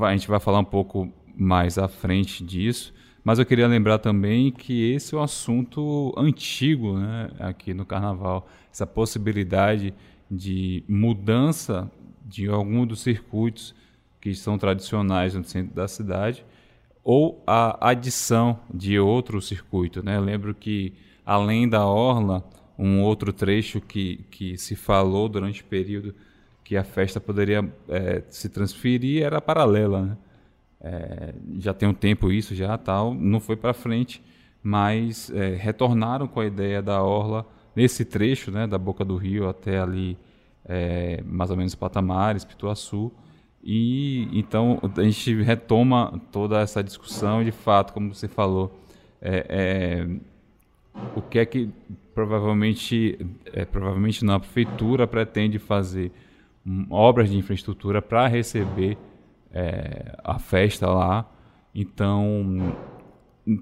a 0.00 0.12
gente 0.12 0.26
vai 0.26 0.40
falar 0.40 0.58
um 0.58 0.64
pouco 0.64 1.12
mais 1.36 1.76
à 1.76 1.86
frente 1.86 2.42
disso, 2.42 2.94
mas 3.22 3.38
eu 3.38 3.44
queria 3.44 3.68
lembrar 3.68 3.98
também 3.98 4.50
que 4.50 4.92
esse 4.92 5.14
é 5.14 5.18
um 5.18 5.22
assunto 5.22 6.14
antigo 6.16 6.98
né, 6.98 7.30
aqui 7.38 7.74
no 7.74 7.84
Carnaval, 7.84 8.48
essa 8.72 8.86
possibilidade 8.86 9.92
de 10.30 10.82
mudança 10.88 11.90
de 12.24 12.48
algum 12.48 12.86
dos 12.86 13.00
circuitos 13.02 13.74
que 14.18 14.34
são 14.34 14.56
tradicionais 14.56 15.34
no 15.34 15.44
centro 15.44 15.74
da 15.74 15.86
cidade 15.86 16.42
ou 17.04 17.44
a 17.46 17.90
adição 17.90 18.58
de 18.72 18.98
outro 18.98 19.40
circuito. 19.42 20.02
Né? 20.02 20.18
Lembro 20.18 20.54
que, 20.54 20.94
além 21.24 21.68
da 21.68 21.86
Orla, 21.86 22.42
um 22.78 23.02
outro 23.02 23.32
trecho 23.32 23.80
que, 23.80 24.24
que 24.30 24.56
se 24.56 24.74
falou 24.74 25.28
durante 25.28 25.62
o 25.62 25.66
período 25.66 26.14
que 26.64 26.76
a 26.78 26.82
festa 26.82 27.20
poderia 27.20 27.70
é, 27.88 28.22
se 28.30 28.48
transferir 28.48 29.22
era 29.22 29.40
paralela. 29.40 30.02
Né? 30.02 30.16
É, 30.80 31.34
já 31.58 31.74
tem 31.74 31.86
um 31.86 31.94
tempo 31.94 32.32
isso, 32.32 32.54
já 32.54 32.76
tal, 32.78 33.12
não 33.14 33.38
foi 33.38 33.54
para 33.54 33.74
frente, 33.74 34.22
mas 34.62 35.30
é, 35.30 35.54
retornaram 35.54 36.26
com 36.26 36.40
a 36.40 36.46
ideia 36.46 36.80
da 36.80 37.02
Orla 37.02 37.46
nesse 37.76 38.04
trecho 38.04 38.50
né, 38.50 38.66
da 38.66 38.78
Boca 38.78 39.04
do 39.04 39.16
Rio 39.16 39.46
até 39.46 39.78
ali, 39.78 40.16
é, 40.64 41.22
mais 41.26 41.50
ou 41.50 41.56
menos 41.56 41.74
Patamares, 41.74 42.44
Pituaçu, 42.46 43.12
e 43.66 44.28
então 44.38 44.78
a 44.94 45.02
gente 45.02 45.42
retoma 45.42 46.20
toda 46.30 46.60
essa 46.60 46.84
discussão, 46.84 47.42
de 47.42 47.50
fato, 47.50 47.94
como 47.94 48.14
você 48.14 48.28
falou, 48.28 48.78
é, 49.22 49.46
é, 49.48 51.00
o 51.16 51.22
que 51.22 51.38
é 51.38 51.46
que 51.46 51.70
provavelmente, 52.14 53.18
é, 53.46 53.64
provavelmente 53.64 54.22
não, 54.22 54.34
a 54.34 54.40
prefeitura 54.40 55.06
pretende 55.06 55.58
fazer 55.58 56.12
obras 56.90 57.30
de 57.30 57.38
infraestrutura 57.38 58.02
para 58.02 58.26
receber 58.26 58.98
é, 59.50 60.14
a 60.22 60.38
festa 60.38 60.86
lá. 60.86 61.26
Então 61.74 62.76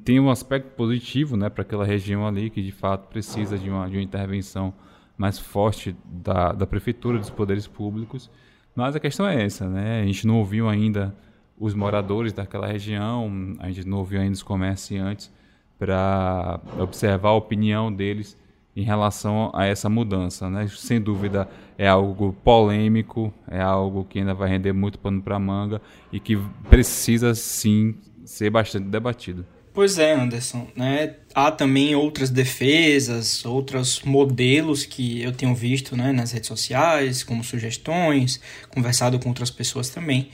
tem 0.04 0.18
um 0.18 0.30
aspecto 0.30 0.74
positivo, 0.74 1.36
né, 1.36 1.48
para 1.48 1.62
aquela 1.62 1.84
região 1.84 2.26
ali 2.26 2.50
que 2.50 2.60
de 2.60 2.72
fato 2.72 3.08
precisa 3.08 3.56
de 3.56 3.70
uma, 3.70 3.88
de 3.88 3.96
uma 3.96 4.02
intervenção 4.02 4.74
mais 5.16 5.38
forte 5.38 5.94
da, 6.04 6.50
da 6.50 6.66
prefeitura, 6.66 7.18
dos 7.18 7.30
poderes 7.30 7.68
públicos 7.68 8.28
mas 8.74 8.96
a 8.96 9.00
questão 9.00 9.26
é 9.26 9.44
essa, 9.44 9.68
né? 9.68 10.02
A 10.02 10.06
gente 10.06 10.26
não 10.26 10.38
ouviu 10.38 10.68
ainda 10.68 11.14
os 11.58 11.74
moradores 11.74 12.32
daquela 12.32 12.66
região, 12.66 13.30
a 13.58 13.70
gente 13.70 13.86
não 13.86 13.98
ouviu 13.98 14.20
ainda 14.20 14.32
os 14.32 14.42
comerciantes 14.42 15.32
para 15.78 16.60
observar 16.78 17.30
a 17.30 17.34
opinião 17.34 17.92
deles 17.92 18.36
em 18.74 18.82
relação 18.82 19.50
a 19.54 19.66
essa 19.66 19.88
mudança, 19.88 20.48
né? 20.48 20.66
Sem 20.68 21.00
dúvida 21.00 21.48
é 21.76 21.86
algo 21.86 22.32
polêmico, 22.44 23.32
é 23.46 23.60
algo 23.60 24.04
que 24.04 24.18
ainda 24.18 24.32
vai 24.32 24.48
render 24.48 24.72
muito 24.72 24.98
pano 24.98 25.20
para 25.20 25.38
manga 25.38 25.80
e 26.10 26.18
que 26.18 26.38
precisa 26.70 27.34
sim 27.34 27.94
ser 28.24 28.50
bastante 28.50 28.88
debatido. 28.88 29.44
Pois 29.74 29.98
é, 29.98 30.12
Anderson. 30.12 30.68
Né? 30.76 31.14
Há 31.34 31.50
também 31.50 31.94
outras 31.94 32.28
defesas, 32.28 33.44
outros 33.44 34.02
modelos 34.02 34.84
que 34.84 35.22
eu 35.22 35.32
tenho 35.32 35.54
visto 35.54 35.96
né, 35.96 36.12
nas 36.12 36.32
redes 36.32 36.48
sociais, 36.48 37.22
como 37.22 37.42
sugestões, 37.42 38.38
conversado 38.68 39.18
com 39.18 39.30
outras 39.30 39.50
pessoas 39.50 39.88
também, 39.88 40.28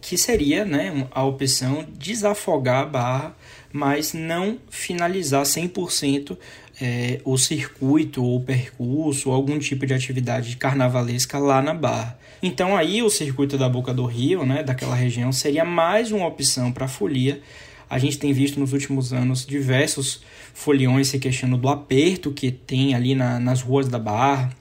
que 0.00 0.16
seria 0.16 0.64
né, 0.64 1.08
a 1.10 1.24
opção 1.24 1.84
desafogar 1.98 2.82
a 2.82 2.86
barra, 2.86 3.36
mas 3.72 4.12
não 4.12 4.58
finalizar 4.70 5.42
100% 5.42 6.38
é, 6.80 7.20
o 7.24 7.36
circuito 7.36 8.22
ou 8.22 8.40
percurso 8.40 9.30
ou 9.30 9.34
algum 9.34 9.58
tipo 9.58 9.84
de 9.84 9.94
atividade 9.94 10.56
carnavalesca 10.56 11.38
lá 11.38 11.60
na 11.60 11.74
barra. 11.74 12.18
Então 12.40 12.76
aí 12.76 13.02
o 13.02 13.10
circuito 13.10 13.58
da 13.58 13.68
Boca 13.68 13.92
do 13.92 14.04
Rio, 14.04 14.46
né, 14.46 14.62
daquela 14.62 14.94
região, 14.94 15.32
seria 15.32 15.64
mais 15.64 16.12
uma 16.12 16.26
opção 16.26 16.70
para 16.70 16.84
a 16.84 16.88
folia, 16.88 17.42
a 17.88 17.98
gente 17.98 18.18
tem 18.18 18.32
visto 18.32 18.58
nos 18.58 18.72
últimos 18.72 19.12
anos 19.12 19.46
diversos 19.46 20.22
foliões 20.52 21.08
se 21.08 21.18
queixando 21.18 21.56
do 21.56 21.68
aperto 21.68 22.32
que 22.32 22.50
tem 22.50 22.94
ali 22.94 23.14
na, 23.14 23.38
nas 23.38 23.62
ruas 23.62 23.88
da 23.88 23.98
Barra. 23.98 24.52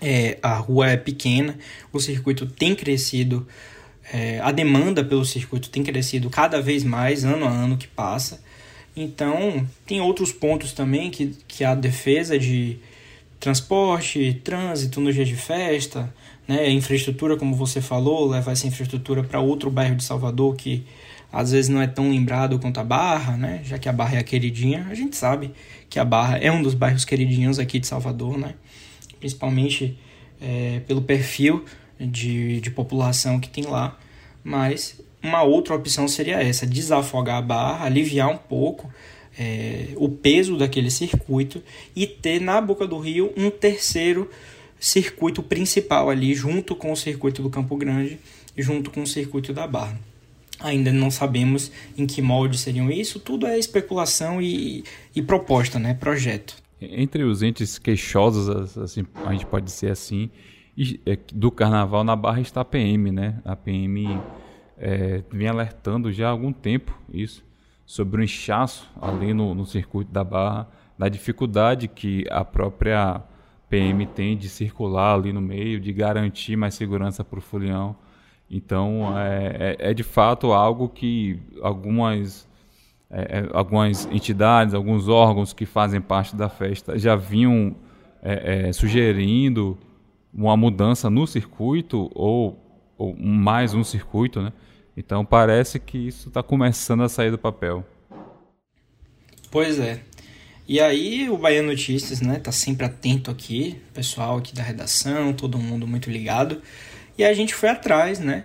É, 0.00 0.38
a 0.42 0.54
rua 0.54 0.90
é 0.90 0.96
pequena, 0.96 1.58
o 1.92 1.98
circuito 1.98 2.46
tem 2.46 2.72
crescido, 2.72 3.48
é, 4.12 4.38
a 4.38 4.52
demanda 4.52 5.02
pelo 5.02 5.24
circuito 5.24 5.70
tem 5.70 5.82
crescido 5.82 6.30
cada 6.30 6.62
vez 6.62 6.84
mais, 6.84 7.24
ano 7.24 7.46
a 7.46 7.50
ano 7.50 7.76
que 7.76 7.88
passa. 7.88 8.40
Então, 8.94 9.66
tem 9.84 10.00
outros 10.00 10.30
pontos 10.30 10.72
também 10.72 11.10
que, 11.10 11.36
que 11.48 11.64
a 11.64 11.74
defesa 11.74 12.38
de 12.38 12.78
transporte, 13.40 14.40
trânsito 14.44 15.00
nos 15.00 15.14
dias 15.14 15.28
de 15.28 15.36
festa, 15.36 16.12
né, 16.46 16.70
infraestrutura, 16.70 17.36
como 17.36 17.54
você 17.54 17.80
falou, 17.80 18.28
levar 18.28 18.52
essa 18.52 18.66
infraestrutura 18.66 19.22
para 19.22 19.40
outro 19.40 19.70
bairro 19.70 19.96
de 19.96 20.04
Salvador 20.04 20.56
que 20.56 20.84
às 21.32 21.52
vezes 21.52 21.68
não 21.68 21.80
é 21.80 21.86
tão 21.86 22.10
lembrado 22.10 22.58
quanto 22.58 22.80
a 22.80 22.84
Barra, 22.84 23.36
né? 23.36 23.60
Já 23.64 23.78
que 23.78 23.88
a 23.88 23.92
Barra 23.92 24.16
é 24.16 24.18
a 24.18 24.24
queridinha, 24.24 24.86
a 24.90 24.94
gente 24.94 25.16
sabe 25.16 25.52
que 25.88 25.98
a 25.98 26.04
Barra 26.04 26.38
é 26.38 26.50
um 26.50 26.62
dos 26.62 26.74
bairros 26.74 27.04
queridinhos 27.04 27.58
aqui 27.58 27.78
de 27.78 27.86
Salvador, 27.86 28.38
né? 28.38 28.54
Principalmente 29.18 29.98
é, 30.40 30.80
pelo 30.86 31.02
perfil 31.02 31.64
de, 32.00 32.60
de 32.60 32.70
população 32.70 33.38
que 33.38 33.48
tem 33.48 33.64
lá. 33.64 33.98
Mas 34.42 35.00
uma 35.22 35.42
outra 35.42 35.74
opção 35.74 36.08
seria 36.08 36.42
essa: 36.42 36.66
desafogar 36.66 37.36
a 37.36 37.42
Barra, 37.42 37.84
aliviar 37.84 38.28
um 38.28 38.38
pouco 38.38 38.90
é, 39.38 39.88
o 39.96 40.08
peso 40.08 40.56
daquele 40.56 40.90
circuito 40.90 41.62
e 41.94 42.06
ter 42.06 42.40
na 42.40 42.60
Boca 42.60 42.86
do 42.86 42.98
Rio 42.98 43.32
um 43.36 43.50
terceiro 43.50 44.30
circuito 44.80 45.42
principal 45.42 46.08
ali, 46.08 46.34
junto 46.34 46.74
com 46.74 46.92
o 46.92 46.96
circuito 46.96 47.42
do 47.42 47.50
Campo 47.50 47.76
Grande 47.76 48.18
junto 48.58 48.90
com 48.90 49.02
o 49.02 49.06
circuito 49.06 49.52
da 49.52 49.66
Barra. 49.66 49.98
Ainda 50.60 50.92
não 50.92 51.10
sabemos 51.10 51.70
em 51.96 52.06
que 52.06 52.20
molde 52.20 52.58
seriam 52.58 52.90
isso, 52.90 53.20
tudo 53.20 53.46
é 53.46 53.58
especulação 53.58 54.42
e, 54.42 54.84
e 55.14 55.22
proposta, 55.22 55.78
né? 55.78 55.94
projeto. 55.94 56.56
Entre 56.80 57.24
os 57.24 57.42
entes 57.42 57.78
queixosos, 57.78 58.76
assim, 58.78 59.04
a 59.24 59.32
gente 59.32 59.46
pode 59.46 59.66
dizer 59.66 59.90
assim, 59.90 60.30
é, 61.04 61.18
do 61.32 61.50
carnaval 61.50 62.04
na 62.04 62.14
Barra 62.14 62.40
está 62.40 62.60
a 62.60 62.64
PM, 62.64 63.10
né? 63.10 63.40
A 63.44 63.56
PM 63.56 64.20
é, 64.76 65.22
vem 65.30 65.48
alertando 65.48 66.12
já 66.12 66.28
há 66.28 66.30
algum 66.30 66.52
tempo 66.52 66.96
isso, 67.12 67.44
sobre 67.84 68.20
o 68.20 68.24
inchaço 68.24 68.88
ali 69.00 69.34
no, 69.34 69.54
no 69.54 69.66
circuito 69.66 70.12
da 70.12 70.22
Barra, 70.22 70.68
da 70.96 71.08
dificuldade 71.08 71.88
que 71.88 72.24
a 72.30 72.44
própria 72.44 73.22
PM 73.68 74.06
tem 74.06 74.36
de 74.36 74.48
circular 74.48 75.14
ali 75.14 75.32
no 75.32 75.40
meio, 75.40 75.80
de 75.80 75.92
garantir 75.92 76.56
mais 76.56 76.74
segurança 76.74 77.24
para 77.24 77.38
o 77.38 77.42
folião. 77.42 77.96
Então, 78.50 79.18
é, 79.18 79.76
é, 79.78 79.90
é, 79.90 79.94
de 79.94 80.02
fato 80.02 80.52
algo 80.52 80.88
que 80.88 81.38
algumas, 81.60 82.48
é, 83.10 83.40
é, 83.40 83.48
algumas 83.52 84.06
entidades, 84.06 84.72
alguns 84.72 85.06
órgãos 85.08 85.52
que 85.52 85.66
fazem 85.66 86.00
parte 86.00 86.34
da 86.34 86.48
festa 86.48 86.98
já 86.98 87.14
vinham 87.14 87.76
é, 88.22 88.72
sugerindo 88.72 89.78
uma 90.32 90.56
mudança 90.56 91.10
no 91.10 91.26
circuito 91.26 92.10
ou, 92.14 92.58
ou, 92.96 93.14
mais 93.16 93.74
um 93.74 93.84
circuito, 93.84 94.40
né? 94.40 94.52
Então, 94.96 95.24
parece 95.24 95.78
que 95.78 96.08
isso 96.08 96.28
está 96.28 96.42
começando 96.42 97.02
a 97.02 97.08
sair 97.08 97.30
do 97.30 97.38
papel. 97.38 97.86
Pois 99.50 99.78
é. 99.78 100.00
E 100.66 100.80
aí, 100.80 101.30
o 101.30 101.38
Bahia 101.38 101.62
Notícias, 101.62 102.20
né, 102.20 102.38
tá 102.38 102.52
sempre 102.52 102.84
atento 102.84 103.30
aqui, 103.30 103.80
pessoal 103.94 104.36
aqui 104.36 104.54
da 104.54 104.62
redação, 104.62 105.32
todo 105.32 105.56
mundo 105.56 105.86
muito 105.86 106.10
ligado. 106.10 106.60
E 107.18 107.24
a 107.24 107.34
gente 107.34 107.52
foi 107.52 107.68
atrás, 107.68 108.20
né? 108.20 108.44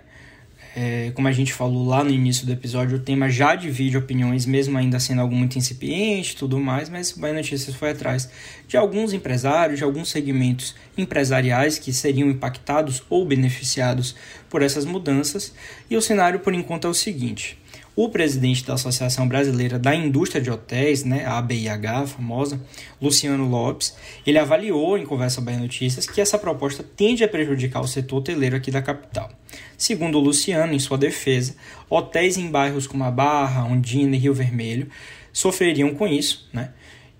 É, 0.76 1.12
como 1.14 1.28
a 1.28 1.32
gente 1.32 1.52
falou 1.52 1.86
lá 1.86 2.02
no 2.02 2.10
início 2.10 2.44
do 2.44 2.52
episódio, 2.52 2.96
o 2.96 3.00
tema 3.00 3.30
já 3.30 3.54
divide 3.54 3.96
opiniões, 3.96 4.44
mesmo 4.44 4.76
ainda 4.76 4.98
sendo 4.98 5.20
algo 5.20 5.32
muito 5.32 5.56
incipiente 5.56 6.34
tudo 6.34 6.58
mais, 6.58 6.88
mas 6.88 7.12
o 7.12 7.20
Bahia 7.20 7.34
Notícias 7.34 7.76
foi 7.76 7.90
atrás 7.90 8.28
de 8.66 8.76
alguns 8.76 9.12
empresários, 9.12 9.78
de 9.78 9.84
alguns 9.84 10.10
segmentos 10.10 10.74
empresariais 10.98 11.78
que 11.78 11.92
seriam 11.92 12.28
impactados 12.28 13.04
ou 13.08 13.24
beneficiados 13.24 14.16
por 14.50 14.62
essas 14.62 14.84
mudanças. 14.84 15.54
E 15.88 15.96
o 15.96 16.02
cenário, 16.02 16.40
por 16.40 16.52
enquanto, 16.52 16.88
é 16.88 16.90
o 16.90 16.94
seguinte: 16.94 17.56
o 17.96 18.08
presidente 18.08 18.64
da 18.64 18.74
Associação 18.74 19.28
Brasileira 19.28 19.78
da 19.78 19.94
Indústria 19.94 20.42
de 20.42 20.50
Hotéis, 20.50 21.04
né, 21.04 21.24
a 21.24 21.38
ABIH, 21.38 22.06
famosa, 22.06 22.60
Luciano 23.00 23.48
Lopes, 23.48 23.96
ele 24.26 24.38
avaliou 24.38 24.98
em 24.98 25.06
conversa 25.06 25.40
Bahia 25.40 25.60
Notícias 25.60 26.06
que 26.06 26.20
essa 26.20 26.38
proposta 26.38 26.82
tende 26.82 27.22
a 27.22 27.28
prejudicar 27.28 27.80
o 27.80 27.86
setor 27.86 28.18
hoteleiro 28.18 28.56
aqui 28.56 28.70
da 28.70 28.82
capital. 28.82 29.30
Segundo 29.78 30.18
o 30.18 30.20
Luciano, 30.20 30.72
em 30.72 30.78
sua 30.78 30.98
defesa, 30.98 31.54
hotéis 31.88 32.36
em 32.36 32.50
bairros 32.50 32.86
como 32.86 33.04
a 33.04 33.10
Barra, 33.10 33.64
Ondina 33.64 34.16
e 34.16 34.18
Rio 34.18 34.34
Vermelho 34.34 34.88
sofreriam 35.32 35.94
com 35.94 36.06
isso, 36.06 36.48
né? 36.52 36.70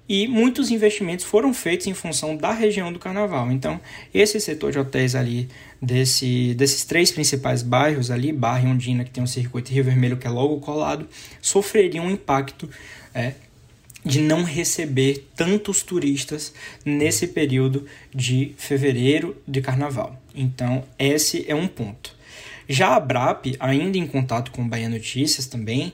E 0.08 0.28
muitos 0.28 0.70
investimentos 0.70 1.24
foram 1.24 1.54
feitos 1.54 1.86
em 1.86 1.94
função 1.94 2.36
da 2.36 2.52
região 2.52 2.92
do 2.92 2.98
Carnaval. 2.98 3.50
Então, 3.50 3.80
esse 4.12 4.38
setor 4.38 4.70
de 4.70 4.78
hotéis 4.78 5.14
ali, 5.14 5.48
desse, 5.80 6.54
desses 6.54 6.84
três 6.84 7.10
principais 7.10 7.62
bairros 7.62 8.10
ali, 8.10 8.32
Barra 8.32 8.68
e 8.68 8.70
Ondina, 8.70 9.04
que 9.04 9.10
tem 9.10 9.22
um 9.22 9.26
circuito 9.26 9.72
Rio 9.72 9.84
Vermelho 9.84 10.16
que 10.16 10.26
é 10.26 10.30
logo 10.30 10.60
colado, 10.60 11.08
sofreriam 11.40 12.06
um 12.06 12.10
impacto 12.10 12.68
é, 13.14 13.32
de 14.04 14.20
não 14.20 14.44
receber 14.44 15.26
tantos 15.34 15.82
turistas 15.82 16.52
nesse 16.84 17.28
período 17.28 17.86
de 18.14 18.54
fevereiro 18.58 19.36
de 19.48 19.62
Carnaval. 19.62 20.20
Então, 20.34 20.84
esse 20.98 21.44
é 21.48 21.54
um 21.54 21.66
ponto. 21.66 22.14
Já 22.68 22.96
a 22.96 23.00
BRAP, 23.00 23.56
ainda 23.60 23.98
em 23.98 24.06
contato 24.06 24.50
com 24.50 24.62
o 24.62 24.68
Bahia 24.68 24.88
Notícias 24.88 25.46
também, 25.46 25.92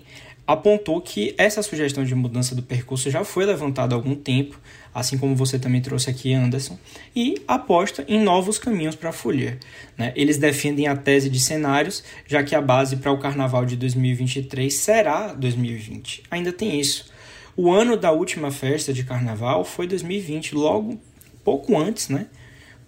apontou 0.52 1.00
que 1.00 1.32
essa 1.38 1.62
sugestão 1.62 2.02
de 2.02 2.12
mudança 2.12 2.56
do 2.56 2.62
percurso 2.62 3.08
já 3.08 3.22
foi 3.22 3.46
levantada 3.46 3.94
há 3.94 3.96
algum 3.96 4.16
tempo, 4.16 4.60
assim 4.92 5.16
como 5.16 5.36
você 5.36 5.60
também 5.60 5.80
trouxe 5.80 6.10
aqui, 6.10 6.34
Anderson, 6.34 6.76
e 7.14 7.40
aposta 7.46 8.04
em 8.08 8.20
novos 8.20 8.58
caminhos 8.58 8.96
para 8.96 9.10
a 9.10 9.12
Folia. 9.12 9.60
Né? 9.96 10.12
Eles 10.16 10.38
defendem 10.38 10.88
a 10.88 10.96
tese 10.96 11.30
de 11.30 11.38
cenários, 11.38 12.02
já 12.26 12.42
que 12.42 12.56
a 12.56 12.60
base 12.60 12.96
para 12.96 13.12
o 13.12 13.18
carnaval 13.20 13.64
de 13.64 13.76
2023 13.76 14.74
será 14.74 15.32
2020. 15.34 16.24
Ainda 16.28 16.52
tem 16.52 16.80
isso. 16.80 17.12
O 17.56 17.70
ano 17.70 17.96
da 17.96 18.10
última 18.10 18.50
festa 18.50 18.92
de 18.92 19.04
carnaval 19.04 19.64
foi 19.64 19.86
2020, 19.86 20.56
logo 20.56 21.00
pouco 21.44 21.78
antes, 21.78 22.08
né? 22.08 22.26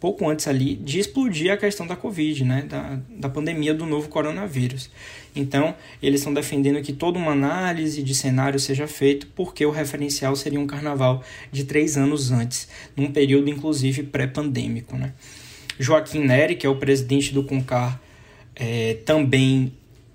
Pouco 0.02 0.28
antes 0.28 0.48
ali 0.48 0.74
de 0.74 0.98
explodir 0.98 1.52
a 1.52 1.56
questão 1.56 1.86
da 1.86 1.94
Covid, 1.94 2.44
né, 2.44 2.62
da, 2.68 2.98
da 3.08 3.28
pandemia 3.28 3.72
do 3.72 3.86
novo 3.86 4.08
coronavírus. 4.08 4.90
Então, 5.34 5.76
eles 6.02 6.18
estão 6.18 6.34
defendendo 6.34 6.82
que 6.82 6.92
toda 6.92 7.20
uma 7.20 7.30
análise 7.30 8.02
de 8.02 8.12
cenário 8.12 8.58
seja 8.58 8.88
feita, 8.88 9.28
porque 9.36 9.64
o 9.64 9.70
referencial 9.70 10.34
seria 10.34 10.58
um 10.58 10.66
carnaval 10.66 11.22
de 11.52 11.62
três 11.62 11.96
anos 11.96 12.32
antes, 12.32 12.66
num 12.96 13.12
período 13.12 13.48
inclusive 13.48 14.02
pré-pandêmico. 14.02 14.96
Né? 14.96 15.12
Joaquim 15.78 16.24
Neri, 16.24 16.56
que 16.56 16.66
é 16.66 16.68
o 16.68 16.74
presidente 16.74 17.32
do 17.32 17.44
CONCAR, 17.44 18.00
é, 18.56 18.94
também 19.06 19.72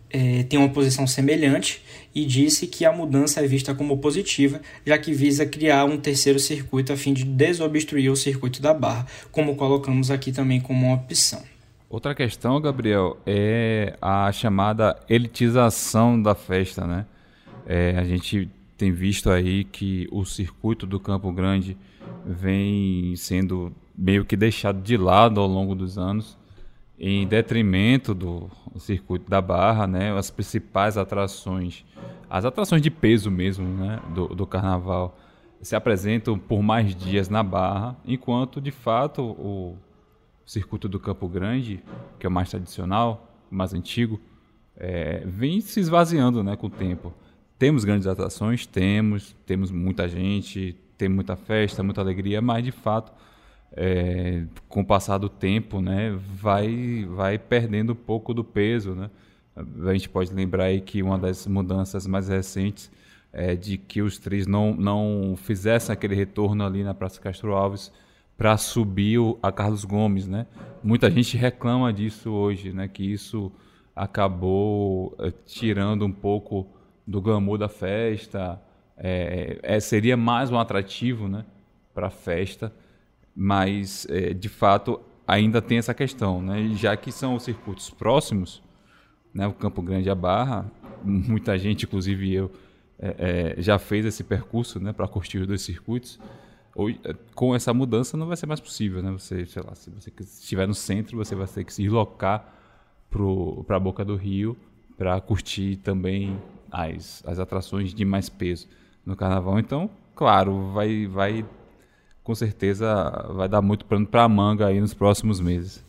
é, 0.10 0.44
tem 0.44 0.60
uma 0.60 0.68
posição 0.68 1.08
semelhante 1.08 1.82
e 2.18 2.26
disse 2.26 2.66
que 2.66 2.84
a 2.84 2.92
mudança 2.92 3.42
é 3.42 3.48
vista 3.48 3.76
como 3.76 3.96
positiva, 4.00 4.60
já 4.84 4.98
que 4.98 5.14
visa 5.14 5.46
criar 5.46 5.86
um 5.86 6.00
terceiro 6.00 6.40
circuito 6.40 6.92
a 6.92 6.98
fim 6.98 7.14
de 7.14 7.24
desobstruir 7.24 8.12
o 8.12 8.16
circuito 8.16 8.60
da 8.60 8.74
Barra, 8.74 9.06
como 9.32 9.56
colocamos 9.56 10.10
aqui 10.10 10.32
também 10.32 10.60
como 10.60 10.88
uma 10.88 10.96
opção. 10.96 11.44
Outra 11.88 12.16
questão, 12.16 12.60
Gabriel, 12.60 13.18
é 13.24 13.96
a 14.02 14.32
chamada 14.32 15.00
elitização 15.08 16.20
da 16.20 16.34
festa, 16.34 16.88
né? 16.88 17.06
É, 17.68 17.96
a 17.96 18.04
gente 18.04 18.50
tem 18.76 18.92
visto 18.92 19.30
aí 19.30 19.64
que 19.64 20.08
o 20.12 20.26
circuito 20.26 20.88
do 20.88 21.00
Campo 21.00 21.32
Grande 21.32 21.78
vem 22.26 23.16
sendo 23.16 23.72
meio 23.96 24.26
que 24.26 24.36
deixado 24.36 24.82
de 24.82 24.98
lado 24.98 25.40
ao 25.40 25.46
longo 25.46 25.76
dos 25.76 26.00
anos, 26.00 26.36
em 27.00 27.28
detrimento 27.28 28.14
do 28.14 28.50
circuito 28.78 29.30
da 29.30 29.42
Barra, 29.42 29.86
né? 29.86 30.18
As 30.18 30.32
principais 30.32 30.98
atrações 30.98 31.86
as 32.30 32.44
atrações 32.44 32.82
de 32.82 32.92
peso 32.92 33.32
mesmo 33.32 33.66
né, 33.66 34.02
do, 34.14 34.28
do 34.28 34.46
carnaval 34.46 35.18
se 35.62 35.76
apresentam 35.76 36.38
por 36.38 36.62
mais 36.62 36.94
dias 36.96 37.30
na 37.30 37.42
Barra, 37.42 37.96
enquanto 38.06 38.62
de 38.62 38.72
fato 38.72 39.24
o 39.24 39.76
circuito 40.46 40.88
do 40.88 41.00
Campo 41.00 41.28
Grande, 41.28 41.84
que 42.20 42.26
é 42.26 42.30
o 42.30 42.32
mais 42.32 42.50
tradicional, 42.50 43.32
o 43.52 43.56
mais 43.56 43.74
antigo, 43.74 44.20
é, 44.76 45.24
vem 45.26 45.60
se 45.62 45.80
esvaziando 45.80 46.44
né, 46.44 46.56
com 46.56 46.68
o 46.68 46.70
tempo. 46.70 47.14
Temos 47.58 47.84
grandes 47.84 48.06
atrações, 48.06 48.68
temos, 48.68 49.36
temos 49.46 49.72
muita 49.72 50.08
gente, 50.08 50.76
tem 50.98 51.10
muita 51.10 51.36
festa, 51.36 51.82
muita 51.82 52.02
alegria, 52.02 52.40
mas 52.42 52.64
de 52.64 52.72
fato, 52.72 53.12
é, 53.76 54.46
com 54.68 54.82
o 54.82 54.86
passar 54.86 55.18
do 55.18 55.30
tempo, 55.30 55.82
né, 55.82 56.18
vai, 56.34 57.06
vai 57.10 57.38
perdendo 57.38 57.94
um 57.94 57.96
pouco 57.96 58.34
do 58.34 58.44
peso, 58.44 58.96
né? 58.96 59.10
A 59.84 59.94
gente 59.94 60.08
pode 60.08 60.32
lembrar 60.34 60.66
aí 60.66 60.80
que 60.80 61.02
uma 61.02 61.18
das 61.18 61.48
mudanças 61.48 62.06
mais 62.06 62.28
recentes 62.28 62.92
é 63.34 63.56
de 63.56 63.78
que 63.78 64.02
os 64.02 64.20
três 64.20 64.46
não, 64.46 64.76
não 64.76 65.36
fizessem 65.36 65.92
aquele 65.92 66.14
retorno 66.14 66.64
ali 66.64 66.84
na 66.84 66.94
Praça 66.94 67.20
Castro 67.20 67.54
Alves 67.54 67.92
para 68.38 68.56
subir 68.56 69.18
o, 69.18 69.38
a 69.42 69.52
Carlos 69.52 69.84
Gomes, 69.84 70.28
né? 70.28 70.46
Muita 70.84 71.10
gente 71.10 71.36
reclama 71.36 71.92
disso 71.92 72.32
hoje, 72.32 72.72
né? 72.72 72.88
Que 72.88 73.04
isso 73.04 73.52
acabou 73.96 75.16
é, 75.20 75.32
tirando 75.46 76.06
um 76.06 76.12
pouco 76.12 76.68
do 77.06 77.20
glamour 77.20 77.58
da 77.58 77.68
festa. 77.68 78.62
É, 78.96 79.60
é, 79.64 79.80
seria 79.80 80.16
mais 80.16 80.52
um 80.52 80.60
atrativo, 80.60 81.28
né? 81.28 81.46
Para 81.96 82.08
a 82.08 82.12
festa, 82.12 82.72
mas 83.40 84.08
é, 84.10 84.34
de 84.34 84.50
fato 84.50 85.00
ainda 85.28 85.62
tem 85.62 85.78
essa 85.78 85.94
questão, 85.94 86.42
né? 86.42 86.70
Já 86.74 86.98
que 86.98 87.12
são 87.12 87.36
os 87.36 87.44
circuitos 87.44 87.92
próximos, 87.92 88.64
né, 89.32 89.46
o 89.46 89.54
Campo 89.54 89.80
Grande 89.80 90.08
e 90.08 90.10
a 90.10 90.16
Barra. 90.16 90.66
Muita 91.06 91.56
gente, 91.60 91.86
inclusive 91.86 92.34
eu, 92.34 92.52
é, 92.98 93.54
é, 93.60 93.62
já 93.62 93.78
fez 93.78 94.06
esse 94.08 94.24
percurso 94.24 94.80
né, 94.80 94.92
para 94.92 95.08
curtir 95.08 95.38
os 95.38 95.46
dois 95.46 95.62
circuitos. 95.62 96.20
É, 97.04 97.14
com 97.36 97.54
essa 97.54 97.72
mudança 97.76 98.18
não 98.18 98.26
vai 98.26 98.36
ser 98.36 98.48
mais 98.48 98.60
possível, 98.60 99.04
né? 99.04 99.12
Você, 99.12 99.46
sei 99.46 99.62
lá, 99.62 99.76
se 99.76 99.92
você 99.92 100.12
estiver 100.20 100.68
no 100.68 100.74
centro, 100.74 101.16
você 101.16 101.36
vai 101.36 101.46
ter 101.46 101.64
que 101.64 101.72
se 101.72 101.84
deslocar 101.84 102.56
para 103.68 103.76
a 103.76 103.80
boca 103.80 104.04
do 104.04 104.16
rio 104.16 104.58
para 104.98 105.22
curtir 105.22 105.76
também 105.78 106.42
as, 106.72 107.24
as 107.28 107.38
atrações 107.38 107.94
de 107.94 108.04
mais 108.04 108.30
peso 108.30 108.68
no 109.06 109.16
carnaval. 109.16 109.60
Então, 109.60 109.90
claro, 110.16 110.72
vai, 110.72 111.06
vai 111.06 111.46
com 112.28 112.36
certeza 112.36 113.26
vai 113.34 113.48
dar 113.48 113.62
muito 113.62 113.86
plano 113.86 114.06
para 114.06 114.24
a 114.24 114.28
manga 114.28 114.68
aí 114.68 114.82
nos 114.82 114.94
próximos 114.94 115.40
meses. 115.40 115.82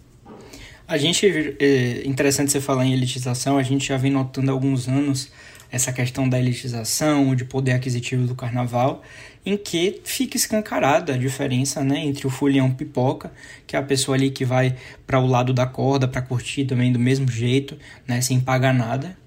A 0.86 0.96
gente, 0.96 1.26
é 1.58 2.06
interessante 2.06 2.52
você 2.52 2.60
falar 2.60 2.86
em 2.86 2.92
elitização, 2.92 3.58
a 3.58 3.62
gente 3.64 3.88
já 3.88 3.96
vem 3.96 4.12
notando 4.12 4.48
há 4.48 4.54
alguns 4.54 4.86
anos 4.86 5.32
essa 5.68 5.92
questão 5.92 6.28
da 6.28 6.38
elitização, 6.38 7.34
de 7.34 7.44
poder 7.44 7.72
aquisitivo 7.72 8.24
do 8.24 8.36
carnaval, 8.36 9.02
em 9.44 9.56
que 9.56 10.00
fica 10.04 10.36
escancarada 10.36 11.14
a 11.14 11.18
diferença 11.18 11.82
né, 11.82 11.98
entre 12.04 12.24
o 12.28 12.30
folião 12.30 12.70
pipoca, 12.70 13.32
que 13.66 13.74
é 13.74 13.78
a 13.80 13.82
pessoa 13.82 14.16
ali 14.16 14.30
que 14.30 14.44
vai 14.44 14.76
para 15.04 15.18
o 15.18 15.26
lado 15.26 15.52
da 15.52 15.66
corda 15.66 16.06
para 16.06 16.22
curtir 16.22 16.66
também 16.66 16.92
do 16.92 17.00
mesmo 17.00 17.28
jeito, 17.28 17.76
né, 18.06 18.20
sem 18.20 18.38
pagar 18.40 18.72
nada, 18.72 19.18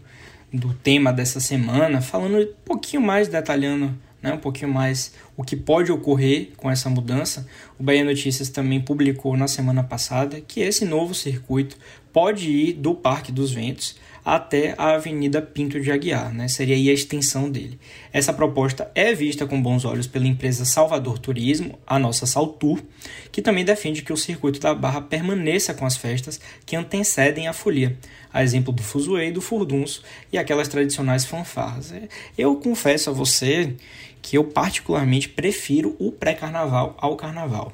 do 0.52 0.74
tema 0.74 1.12
dessa 1.12 1.42
semana, 1.42 2.02
falando 2.02 2.38
um 2.38 2.48
pouquinho 2.66 3.02
mais, 3.02 3.28
detalhando 3.28 3.94
né, 4.22 4.34
um 4.34 4.38
pouquinho 4.38 4.74
mais 4.74 5.14
o 5.36 5.44
que 5.44 5.56
pode 5.56 5.92
ocorrer 5.92 6.52
com 6.58 6.70
essa 6.70 6.90
mudança, 6.90 7.48
o 7.80 7.84
Bahia 7.84 8.04
Notícias 8.04 8.50
também 8.50 8.82
publicou 8.82 9.38
na 9.38 9.48
semana 9.48 9.84
passada 9.84 10.42
que 10.42 10.60
esse 10.60 10.86
novo 10.86 11.14
circuito 11.14 11.78
pode 12.18 12.50
ir 12.50 12.74
do 12.74 12.96
Parque 12.96 13.32
dos 13.32 13.52
Ventos 13.52 13.96
até 14.26 14.74
a 14.76 14.96
Avenida 14.96 15.40
Pinto 15.40 15.80
de 15.80 15.92
Aguiar, 15.92 16.34
né? 16.34 16.48
seria 16.48 16.74
aí 16.74 16.90
a 16.90 16.94
extensão 16.94 17.48
dele. 17.48 17.80
Essa 18.12 18.34
proposta 18.34 18.90
é 18.96 19.14
vista 19.14 19.46
com 19.46 19.62
bons 19.62 19.86
olhos 19.86 20.08
pela 20.08 20.26
empresa 20.26 20.66
Salvador 20.66 21.20
Turismo, 21.20 21.78
a 21.86 22.00
nossa 22.00 22.26
Saltur, 22.26 22.82
que 23.32 23.40
também 23.40 23.64
defende 23.64 24.02
que 24.02 24.12
o 24.12 24.18
circuito 24.18 24.60
da 24.60 24.74
Barra 24.74 25.00
permaneça 25.00 25.76
com 25.76 25.86
as 25.86 25.96
festas 25.96 26.42
que 26.66 26.76
antecedem 26.76 27.48
a 27.48 27.54
folia, 27.54 27.96
a 28.34 28.42
exemplo 28.42 28.74
do 28.74 28.82
Fuzuê 28.82 29.30
do 29.30 29.40
Furdunço 29.40 30.02
e 30.34 30.40
aquelas 30.40 30.68
tradicionais 30.68 31.24
fanfarras. 31.24 31.94
Eu 32.36 32.56
confesso 32.56 33.12
a 33.12 33.14
você 33.14 33.76
que 34.24 34.40
eu 34.40 34.44
particularmente 34.44 35.30
prefiro 35.30 35.96
o 36.00 36.12
pré-carnaval 36.12 36.98
ao 37.00 37.16
carnaval. 37.16 37.72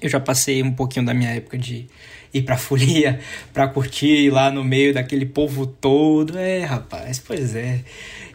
Eu 0.00 0.08
já 0.08 0.20
passei 0.20 0.62
um 0.62 0.72
pouquinho 0.72 1.04
da 1.04 1.12
minha 1.12 1.30
época 1.30 1.58
de 1.58 1.88
ir 2.34 2.42
pra 2.42 2.58
folia, 2.58 3.20
pra 3.52 3.68
curtir 3.68 4.28
lá 4.28 4.50
no 4.50 4.64
meio 4.64 4.92
daquele 4.92 5.24
povo 5.24 5.66
todo. 5.66 6.36
É, 6.36 6.64
rapaz, 6.64 7.18
pois 7.18 7.54
é. 7.54 7.80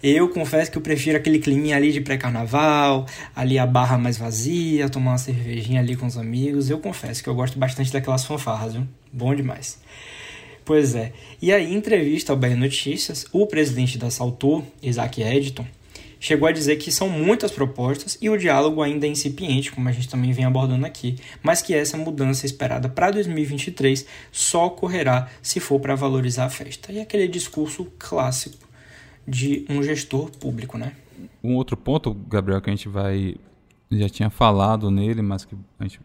Eu 0.01 0.29
confesso 0.29 0.71
que 0.71 0.77
eu 0.77 0.81
prefiro 0.81 1.17
aquele 1.17 1.39
climinha 1.39 1.75
ali 1.75 1.91
de 1.91 1.99
pré-carnaval, 1.99 3.05
ali 3.35 3.59
a 3.59 3.65
barra 3.65 3.97
mais 3.97 4.17
vazia, 4.17 4.87
tomar 4.87 5.11
uma 5.11 5.17
cervejinha 5.17 5.81
ali 5.81 5.95
com 5.97 6.05
os 6.05 6.17
amigos. 6.17 6.69
Eu 6.69 6.79
confesso 6.79 7.21
que 7.21 7.29
eu 7.29 7.35
gosto 7.35 7.59
bastante 7.59 7.91
daquelas 7.91 8.23
fanfarras, 8.23 8.73
viu? 8.73 8.87
Bom 9.11 9.35
demais. 9.35 9.77
Pois 10.63 10.95
é. 10.95 11.11
E 11.41 11.51
aí, 11.51 11.73
em 11.73 11.75
entrevista 11.75 12.31
ao 12.31 12.37
Bahia 12.37 12.55
Notícias, 12.55 13.25
o 13.33 13.45
presidente 13.45 13.97
da 13.97 14.09
Saltou, 14.09 14.65
Isaac 14.81 15.21
Edton, 15.21 15.65
chegou 16.19 16.47
a 16.47 16.51
dizer 16.51 16.75
que 16.75 16.91
são 16.91 17.09
muitas 17.09 17.51
propostas 17.51 18.17
e 18.21 18.29
o 18.29 18.37
diálogo 18.37 18.81
ainda 18.81 19.07
é 19.07 19.09
incipiente, 19.09 19.71
como 19.71 19.87
a 19.87 19.91
gente 19.91 20.09
também 20.09 20.31
vem 20.31 20.45
abordando 20.45 20.85
aqui, 20.85 21.15
mas 21.41 21.61
que 21.61 21.73
essa 21.73 21.97
mudança 21.97 22.45
esperada 22.45 22.89
para 22.89 23.11
2023 23.11 24.05
só 24.31 24.67
ocorrerá 24.67 25.29
se 25.41 25.59
for 25.59 25.79
para 25.79 25.95
valorizar 25.95 26.45
a 26.45 26.49
festa. 26.49 26.91
E 26.91 26.99
aquele 26.99 27.27
discurso 27.27 27.87
clássico 27.97 28.67
de 29.27 29.65
um 29.69 29.81
gestor 29.81 30.29
público, 30.31 30.77
né? 30.77 30.93
Um 31.43 31.55
outro 31.55 31.77
ponto, 31.77 32.13
Gabriel, 32.13 32.61
que 32.61 32.69
a 32.69 32.75
gente 32.75 32.89
vai 32.89 33.35
já 33.91 34.07
tinha 34.07 34.29
falado 34.29 34.91
nele, 34.91 35.21
mas 35.21 35.45
que 35.45 35.55
a 35.79 35.83
gente, 35.83 35.99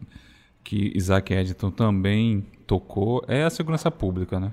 que 0.62 0.92
Isaac 0.94 1.32
Edton 1.32 1.70
também 1.70 2.46
tocou 2.66 3.22
é 3.28 3.44
a 3.44 3.50
segurança 3.50 3.90
pública, 3.90 4.40
né? 4.40 4.52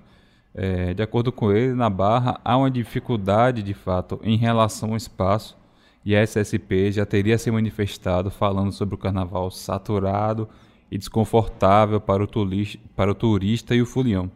É, 0.54 0.94
de 0.94 1.02
acordo 1.02 1.32
com 1.32 1.52
ele, 1.52 1.74
na 1.74 1.90
Barra 1.90 2.40
há 2.44 2.58
uma 2.58 2.70
dificuldade 2.70 3.64
de 3.64 3.74
fato 3.74 4.20
em 4.22 4.36
relação 4.38 4.92
ao 4.92 4.98
espaço 4.98 5.58
e 6.04 6.16
a 6.16 6.22
SSP 6.22 6.92
já 6.92 7.06
teria 7.06 7.38
se 7.38 7.50
manifestado 7.50 8.30
falando 8.30 8.72
sobre 8.72 8.96
o 8.96 8.98
carnaval 8.98 9.50
saturado 9.50 10.50
e 10.92 10.98
desconfortável 10.98 12.02
para 12.02 12.24
o, 12.24 12.28
turista, 12.28 12.80
para 12.96 13.12
o 13.12 13.16
turista 13.16 13.74
e 13.74 13.82
o 13.82 13.86
fulião. 13.86 14.30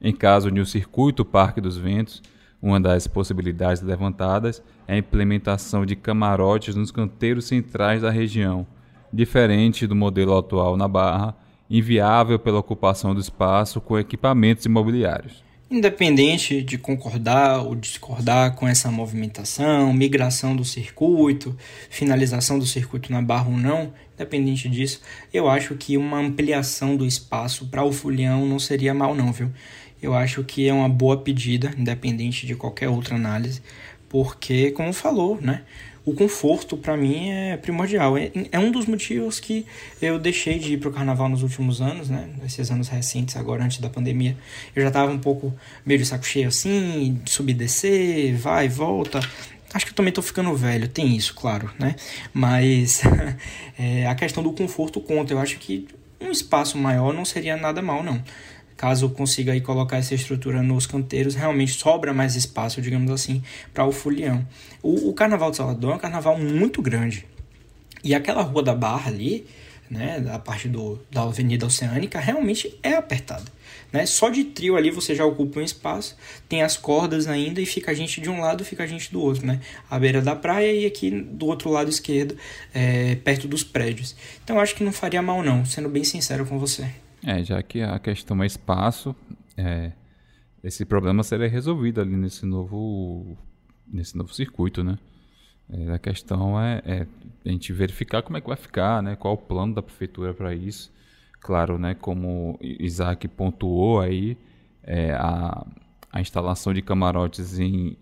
Em 0.00 0.12
caso 0.12 0.50
de 0.50 0.60
um 0.60 0.64
circuito 0.64 1.24
Parque 1.24 1.60
dos 1.60 1.76
Ventos, 1.76 2.22
uma 2.60 2.80
das 2.80 3.06
possibilidades 3.06 3.82
levantadas 3.82 4.62
é 4.88 4.94
a 4.94 4.98
implementação 4.98 5.86
de 5.86 5.94
camarotes 5.94 6.74
nos 6.74 6.90
canteiros 6.90 7.44
centrais 7.44 8.02
da 8.02 8.10
região, 8.10 8.66
diferente 9.12 9.86
do 9.86 9.94
modelo 9.94 10.36
atual 10.36 10.76
na 10.76 10.88
Barra, 10.88 11.36
inviável 11.70 12.38
pela 12.38 12.58
ocupação 12.58 13.14
do 13.14 13.20
espaço 13.20 13.80
com 13.80 13.98
equipamentos 13.98 14.64
imobiliários. 14.64 15.42
Independente 15.70 16.62
de 16.62 16.78
concordar 16.78 17.58
ou 17.58 17.74
discordar 17.74 18.54
com 18.54 18.66
essa 18.66 18.90
movimentação, 18.90 19.92
migração 19.92 20.56
do 20.56 20.64
circuito, 20.64 21.54
finalização 21.90 22.58
do 22.58 22.64
circuito 22.64 23.12
na 23.12 23.20
barra 23.20 23.50
ou 23.50 23.56
não, 23.56 23.92
independente 24.14 24.66
disso, 24.66 25.02
eu 25.32 25.46
acho 25.46 25.74
que 25.74 25.98
uma 25.98 26.18
ampliação 26.18 26.96
do 26.96 27.04
espaço 27.04 27.66
para 27.66 27.84
o 27.84 27.92
folião 27.92 28.46
não 28.46 28.58
seria 28.58 28.94
mal 28.94 29.14
não, 29.14 29.30
viu? 29.30 29.50
Eu 30.00 30.14
acho 30.14 30.42
que 30.42 30.66
é 30.66 30.72
uma 30.72 30.88
boa 30.88 31.18
pedida, 31.18 31.74
independente 31.76 32.46
de 32.46 32.54
qualquer 32.54 32.88
outra 32.88 33.16
análise, 33.16 33.60
porque, 34.08 34.70
como 34.70 34.92
falou, 34.94 35.38
né? 35.38 35.64
O 36.08 36.14
conforto 36.14 36.76
para 36.76 36.96
mim 36.96 37.30
é 37.30 37.56
primordial. 37.56 38.16
É, 38.16 38.30
é, 38.50 38.58
um 38.58 38.70
dos 38.70 38.86
motivos 38.86 39.38
que 39.38 39.66
eu 40.00 40.18
deixei 40.18 40.58
de 40.58 40.74
ir 40.74 40.78
pro 40.78 40.90
carnaval 40.90 41.28
nos 41.28 41.42
últimos 41.42 41.82
anos, 41.82 42.08
né? 42.08 42.30
Nesses 42.42 42.70
anos 42.70 42.88
recentes, 42.88 43.36
agora 43.36 43.62
antes 43.62 43.78
da 43.78 43.90
pandemia. 43.90 44.36
Eu 44.74 44.82
já 44.82 44.90
tava 44.90 45.12
um 45.12 45.18
pouco 45.18 45.54
meio 45.84 46.00
de 46.00 46.06
saco 46.06 46.24
cheio 46.24 46.48
assim, 46.48 47.20
subir 47.26 47.52
e 47.52 47.54
descer, 47.54 48.34
vai 48.36 48.66
e 48.66 48.68
volta. 48.68 49.20
Acho 49.74 49.84
que 49.84 49.92
eu 49.92 49.96
também 49.96 50.12
tô 50.12 50.22
ficando 50.22 50.54
velho, 50.54 50.88
tem 50.88 51.14
isso, 51.14 51.34
claro, 51.34 51.70
né? 51.78 51.94
Mas 52.32 53.02
é, 53.78 54.06
a 54.06 54.14
questão 54.14 54.42
do 54.42 54.52
conforto 54.52 55.00
conta. 55.00 55.34
Eu 55.34 55.38
acho 55.38 55.58
que 55.58 55.86
um 56.20 56.30
espaço 56.30 56.78
maior 56.78 57.12
não 57.12 57.24
seria 57.24 57.56
nada 57.56 57.82
mal, 57.82 58.02
não 58.02 58.22
caso 58.78 59.10
consiga 59.10 59.52
aí 59.52 59.60
colocar 59.60 59.96
essa 59.96 60.14
estrutura 60.14 60.62
nos 60.62 60.86
canteiros, 60.86 61.34
realmente 61.34 61.72
sobra 61.72 62.14
mais 62.14 62.36
espaço, 62.36 62.80
digamos 62.80 63.10
assim, 63.10 63.42
para 63.74 63.84
o 63.84 63.90
folião. 63.90 64.46
O, 64.80 65.10
o, 65.10 65.12
Carnaval 65.12 65.50
de 65.50 65.56
Salvador 65.56 65.92
é 65.92 65.94
um 65.96 65.98
carnaval 65.98 66.38
muito 66.38 66.80
grande. 66.80 67.26
E 68.04 68.14
aquela 68.14 68.40
Rua 68.40 68.62
da 68.62 68.76
Barra 68.76 69.10
ali, 69.10 69.44
né, 69.90 70.24
a 70.32 70.38
parte 70.38 70.68
do, 70.68 71.00
da 71.10 71.22
Avenida 71.22 71.66
Oceânica, 71.66 72.20
realmente 72.20 72.78
é 72.80 72.94
apertada. 72.94 73.50
Né? 73.92 74.06
Só 74.06 74.28
de 74.28 74.44
trio 74.44 74.76
ali 74.76 74.92
você 74.92 75.12
já 75.12 75.24
ocupa 75.24 75.58
um 75.58 75.62
espaço, 75.62 76.16
tem 76.48 76.62
as 76.62 76.76
cordas 76.76 77.26
ainda 77.26 77.60
e 77.60 77.66
fica 77.66 77.90
a 77.90 77.94
gente 77.94 78.20
de 78.20 78.30
um 78.30 78.40
lado 78.40 78.64
fica 78.64 78.84
a 78.84 78.86
gente 78.86 79.10
do 79.10 79.20
outro, 79.20 79.44
né? 79.44 79.60
À 79.90 79.98
beira 79.98 80.20
da 80.20 80.36
praia 80.36 80.72
e 80.72 80.86
aqui 80.86 81.10
do 81.10 81.46
outro 81.46 81.70
lado 81.70 81.90
esquerdo, 81.90 82.36
é, 82.72 83.16
perto 83.16 83.48
dos 83.48 83.64
prédios. 83.64 84.14
Então 84.44 84.60
acho 84.60 84.76
que 84.76 84.84
não 84.84 84.92
faria 84.92 85.20
mal 85.20 85.42
não, 85.42 85.64
sendo 85.64 85.88
bem 85.88 86.04
sincero 86.04 86.46
com 86.46 86.58
você. 86.58 86.88
É, 87.24 87.42
já 87.42 87.62
que 87.62 87.82
a 87.82 87.98
questão 87.98 88.42
é 88.42 88.46
espaço, 88.46 89.14
é, 89.56 89.92
esse 90.62 90.84
problema 90.84 91.22
seria 91.22 91.48
resolvido 91.48 92.00
ali 92.00 92.16
nesse 92.16 92.46
novo, 92.46 93.36
nesse 93.86 94.16
novo 94.16 94.32
circuito, 94.32 94.84
né? 94.84 94.98
É, 95.70 95.92
a 95.92 95.98
questão 95.98 96.60
é, 96.60 96.82
é, 96.84 97.06
a 97.44 97.48
gente 97.48 97.72
verificar 97.72 98.22
como 98.22 98.38
é 98.38 98.40
que 98.40 98.46
vai 98.46 98.56
ficar, 98.56 99.02
né? 99.02 99.16
Qual 99.16 99.34
o 99.34 99.38
plano 99.38 99.74
da 99.74 99.82
prefeitura 99.82 100.32
para 100.32 100.54
isso. 100.54 100.92
Claro, 101.40 101.78
né? 101.78 101.94
Como 101.94 102.58
Isaac 102.60 103.26
pontuou 103.28 104.00
aí, 104.00 104.36
é, 104.82 105.12
a, 105.12 105.66
a 106.12 106.20
instalação 106.20 106.72
de 106.72 106.82
camarotes 106.82 107.58
em 107.58 107.96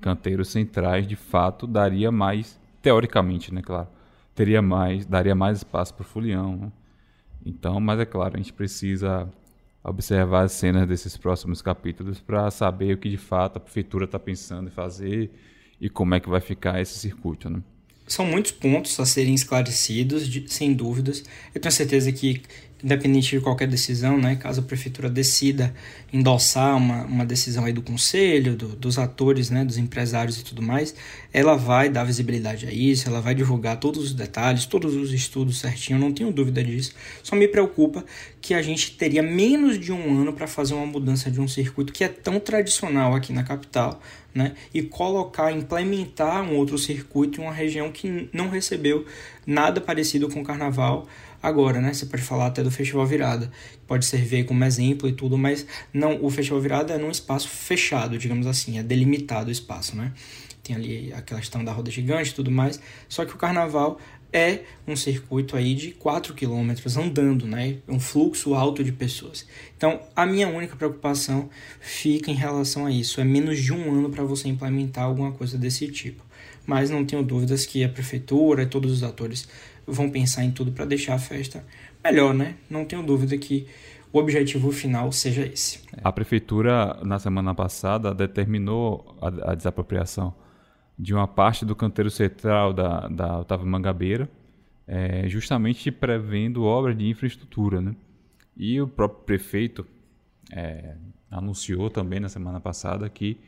canteiros 0.00 0.48
centrais, 0.48 1.06
de 1.06 1.14
fato, 1.14 1.66
daria 1.66 2.10
mais, 2.10 2.58
teoricamente, 2.82 3.54
né? 3.54 3.62
Claro, 3.62 3.88
teria 4.34 4.60
mais, 4.60 5.06
daria 5.06 5.34
mais 5.34 5.58
espaço 5.58 5.94
para 5.94 6.02
o 6.02 6.06
folião, 6.06 6.56
né? 6.56 6.72
Então, 7.44 7.80
mas 7.80 8.00
é 8.00 8.04
claro, 8.04 8.34
a 8.34 8.38
gente 8.38 8.52
precisa 8.52 9.28
observar 9.84 10.44
as 10.44 10.52
cenas 10.52 10.86
desses 10.86 11.16
próximos 11.16 11.60
capítulos 11.60 12.20
para 12.20 12.50
saber 12.50 12.94
o 12.94 12.98
que 12.98 13.08
de 13.08 13.16
fato 13.16 13.56
a 13.56 13.60
prefeitura 13.60 14.04
está 14.04 14.18
pensando 14.18 14.68
em 14.68 14.70
fazer 14.70 15.30
e 15.80 15.90
como 15.90 16.14
é 16.14 16.20
que 16.20 16.28
vai 16.28 16.40
ficar 16.40 16.80
esse 16.80 16.96
circuito. 16.98 17.50
Né? 17.50 17.60
São 18.06 18.24
muitos 18.24 18.52
pontos 18.52 18.98
a 19.00 19.06
serem 19.06 19.34
esclarecidos, 19.34 20.28
de, 20.28 20.48
sem 20.52 20.72
dúvidas. 20.72 21.24
Eu 21.54 21.60
tenho 21.60 21.72
certeza 21.72 22.12
que 22.12 22.42
independente 22.82 23.36
de 23.36 23.40
qualquer 23.40 23.68
decisão, 23.68 24.18
né, 24.18 24.36
caso 24.36 24.60
a 24.60 24.64
prefeitura 24.64 25.08
decida 25.08 25.74
endossar 26.12 26.76
uma, 26.76 27.04
uma 27.04 27.24
decisão 27.24 27.64
aí 27.64 27.72
do 27.72 27.80
conselho, 27.80 28.56
do, 28.56 28.68
dos 28.68 28.98
atores, 28.98 29.50
né, 29.50 29.64
dos 29.64 29.78
empresários 29.78 30.38
e 30.38 30.44
tudo 30.44 30.60
mais, 30.60 30.94
ela 31.32 31.56
vai 31.56 31.88
dar 31.88 32.04
visibilidade 32.04 32.66
a 32.66 32.72
isso, 32.72 33.08
ela 33.08 33.20
vai 33.20 33.34
divulgar 33.34 33.78
todos 33.78 34.02
os 34.02 34.12
detalhes, 34.12 34.66
todos 34.66 34.94
os 34.94 35.12
estudos 35.12 35.60
certinho, 35.60 35.98
não 35.98 36.12
tenho 36.12 36.32
dúvida 36.32 36.62
disso. 36.62 36.92
Só 37.22 37.36
me 37.36 37.46
preocupa 37.46 38.04
que 38.40 38.54
a 38.54 38.60
gente 38.60 38.96
teria 38.96 39.22
menos 39.22 39.78
de 39.78 39.92
um 39.92 40.20
ano 40.20 40.32
para 40.32 40.46
fazer 40.46 40.74
uma 40.74 40.86
mudança 40.86 41.30
de 41.30 41.40
um 41.40 41.46
circuito 41.46 41.92
que 41.92 42.02
é 42.02 42.08
tão 42.08 42.40
tradicional 42.40 43.14
aqui 43.14 43.32
na 43.32 43.44
capital, 43.44 44.02
né? 44.34 44.54
E 44.74 44.82
colocar, 44.82 45.52
implementar 45.52 46.42
um 46.42 46.56
outro 46.56 46.76
circuito 46.76 47.40
em 47.40 47.44
uma 47.44 47.52
região 47.52 47.92
que 47.92 48.28
não 48.32 48.48
recebeu 48.48 49.06
nada 49.46 49.80
parecido 49.80 50.28
com 50.28 50.40
o 50.40 50.44
carnaval 50.44 51.06
agora, 51.42 51.80
né? 51.80 51.92
Você 51.92 52.06
pode 52.06 52.22
falar 52.22 52.46
até 52.46 52.62
do 52.62 52.70
Festival 52.70 53.04
Virada, 53.04 53.50
pode 53.86 54.04
servir 54.06 54.44
como 54.44 54.64
exemplo 54.64 55.08
e 55.08 55.12
tudo, 55.12 55.36
mas 55.36 55.66
não, 55.92 56.24
o 56.24 56.30
Festival 56.30 56.60
Virada 56.60 56.94
é 56.94 56.98
num 56.98 57.10
espaço 57.10 57.48
fechado, 57.48 58.16
digamos 58.16 58.46
assim, 58.46 58.78
é 58.78 58.82
delimitado 58.82 59.48
o 59.48 59.52
espaço, 59.52 59.96
né? 59.96 60.12
Tem 60.62 60.76
ali 60.76 61.12
a 61.12 61.20
questão 61.20 61.64
da 61.64 61.72
roda 61.72 61.90
gigante 61.90 62.30
e 62.30 62.34
tudo 62.34 62.50
mais, 62.50 62.80
só 63.08 63.24
que 63.24 63.34
o 63.34 63.36
carnaval 63.36 63.98
é 64.32 64.60
um 64.86 64.96
circuito 64.96 65.56
aí 65.56 65.74
de 65.74 65.90
4 65.92 66.32
quilômetros 66.32 66.96
andando, 66.96 67.46
né? 67.46 67.76
Um 67.86 68.00
fluxo 68.00 68.54
alto 68.54 68.82
de 68.82 68.90
pessoas. 68.90 69.46
Então, 69.76 70.00
a 70.16 70.24
minha 70.24 70.48
única 70.48 70.74
preocupação 70.74 71.50
fica 71.80 72.30
em 72.30 72.34
relação 72.34 72.86
a 72.86 72.90
isso. 72.90 73.20
É 73.20 73.24
menos 73.24 73.58
de 73.58 73.72
um 73.72 73.92
ano 73.92 74.08
para 74.08 74.24
você 74.24 74.48
implementar 74.48 75.04
alguma 75.04 75.32
coisa 75.32 75.58
desse 75.58 75.86
tipo. 75.88 76.24
Mas 76.64 76.88
não 76.88 77.04
tenho 77.04 77.22
dúvidas 77.22 77.66
que 77.66 77.84
a 77.84 77.88
prefeitura 77.88 78.62
e 78.62 78.66
todos 78.66 78.90
os 78.90 79.02
atores 79.02 79.46
vão 79.86 80.10
pensar 80.10 80.44
em 80.44 80.50
tudo 80.50 80.72
para 80.72 80.84
deixar 80.84 81.14
a 81.14 81.18
festa 81.18 81.64
melhor, 82.02 82.34
né? 82.34 82.56
Não 82.68 82.84
tenho 82.84 83.02
dúvida 83.02 83.36
que 83.36 83.66
o 84.12 84.18
objetivo 84.18 84.70
final 84.70 85.10
seja 85.10 85.44
esse. 85.46 85.80
A 86.02 86.12
prefeitura, 86.12 86.98
na 87.02 87.18
semana 87.18 87.54
passada, 87.54 88.14
determinou 88.14 89.16
a, 89.20 89.52
a 89.52 89.54
desapropriação 89.54 90.34
de 90.98 91.14
uma 91.14 91.26
parte 91.26 91.64
do 91.64 91.74
canteiro 91.74 92.10
central 92.10 92.72
da, 92.72 93.08
da 93.08 93.40
Otávio 93.40 93.66
Mangabeira, 93.66 94.28
é, 94.86 95.28
justamente 95.28 95.90
prevendo 95.90 96.64
obra 96.64 96.94
de 96.94 97.08
infraestrutura. 97.08 97.80
Né? 97.80 97.96
E 98.56 98.80
o 98.80 98.86
próprio 98.86 99.24
prefeito 99.24 99.86
é, 100.52 100.94
anunciou 101.30 101.88
também 101.88 102.20
na 102.20 102.28
semana 102.28 102.60
passada 102.60 103.08
que 103.08 103.38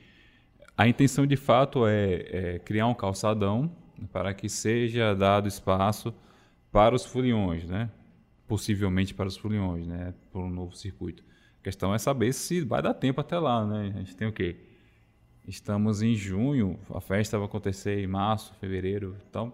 a 0.76 0.88
intenção 0.88 1.26
de 1.26 1.36
fato 1.36 1.86
é, 1.86 2.14
é, 2.14 2.58
criar 2.58 2.86
um 2.86 2.94
calçadão 2.94 3.70
para 4.12 4.32
que 4.34 4.48
seja 4.48 5.14
dado 5.14 5.48
espaço 5.48 6.14
para 6.70 6.94
os 6.94 7.04
foliões, 7.04 7.68
né? 7.68 7.90
possivelmente 8.46 9.14
para 9.14 9.28
os 9.28 9.36
foliões, 9.36 9.86
né? 9.86 10.12
por 10.30 10.42
um 10.42 10.50
novo 10.50 10.76
circuito. 10.76 11.22
A 11.60 11.64
questão 11.64 11.94
é 11.94 11.98
saber 11.98 12.32
se 12.32 12.60
vai 12.60 12.82
dar 12.82 12.94
tempo 12.94 13.20
até 13.20 13.38
lá. 13.38 13.64
Né? 13.64 13.92
A 13.94 13.98
gente 13.98 14.16
tem 14.16 14.28
o 14.28 14.32
quê? 14.32 14.56
Estamos 15.46 16.02
em 16.02 16.14
junho, 16.14 16.78
a 16.92 17.00
festa 17.00 17.38
vai 17.38 17.46
acontecer 17.46 17.98
em 18.02 18.06
março, 18.06 18.54
fevereiro, 18.60 19.16
então 19.28 19.52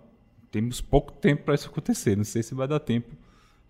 temos 0.51 0.81
pouco 0.81 1.13
tempo 1.13 1.45
para 1.45 1.55
isso 1.55 1.69
acontecer. 1.69 2.17
Não 2.17 2.25
sei 2.25 2.43
se 2.43 2.55
vai 2.55 2.69
dar 2.69 2.81
tempo 2.81 3.17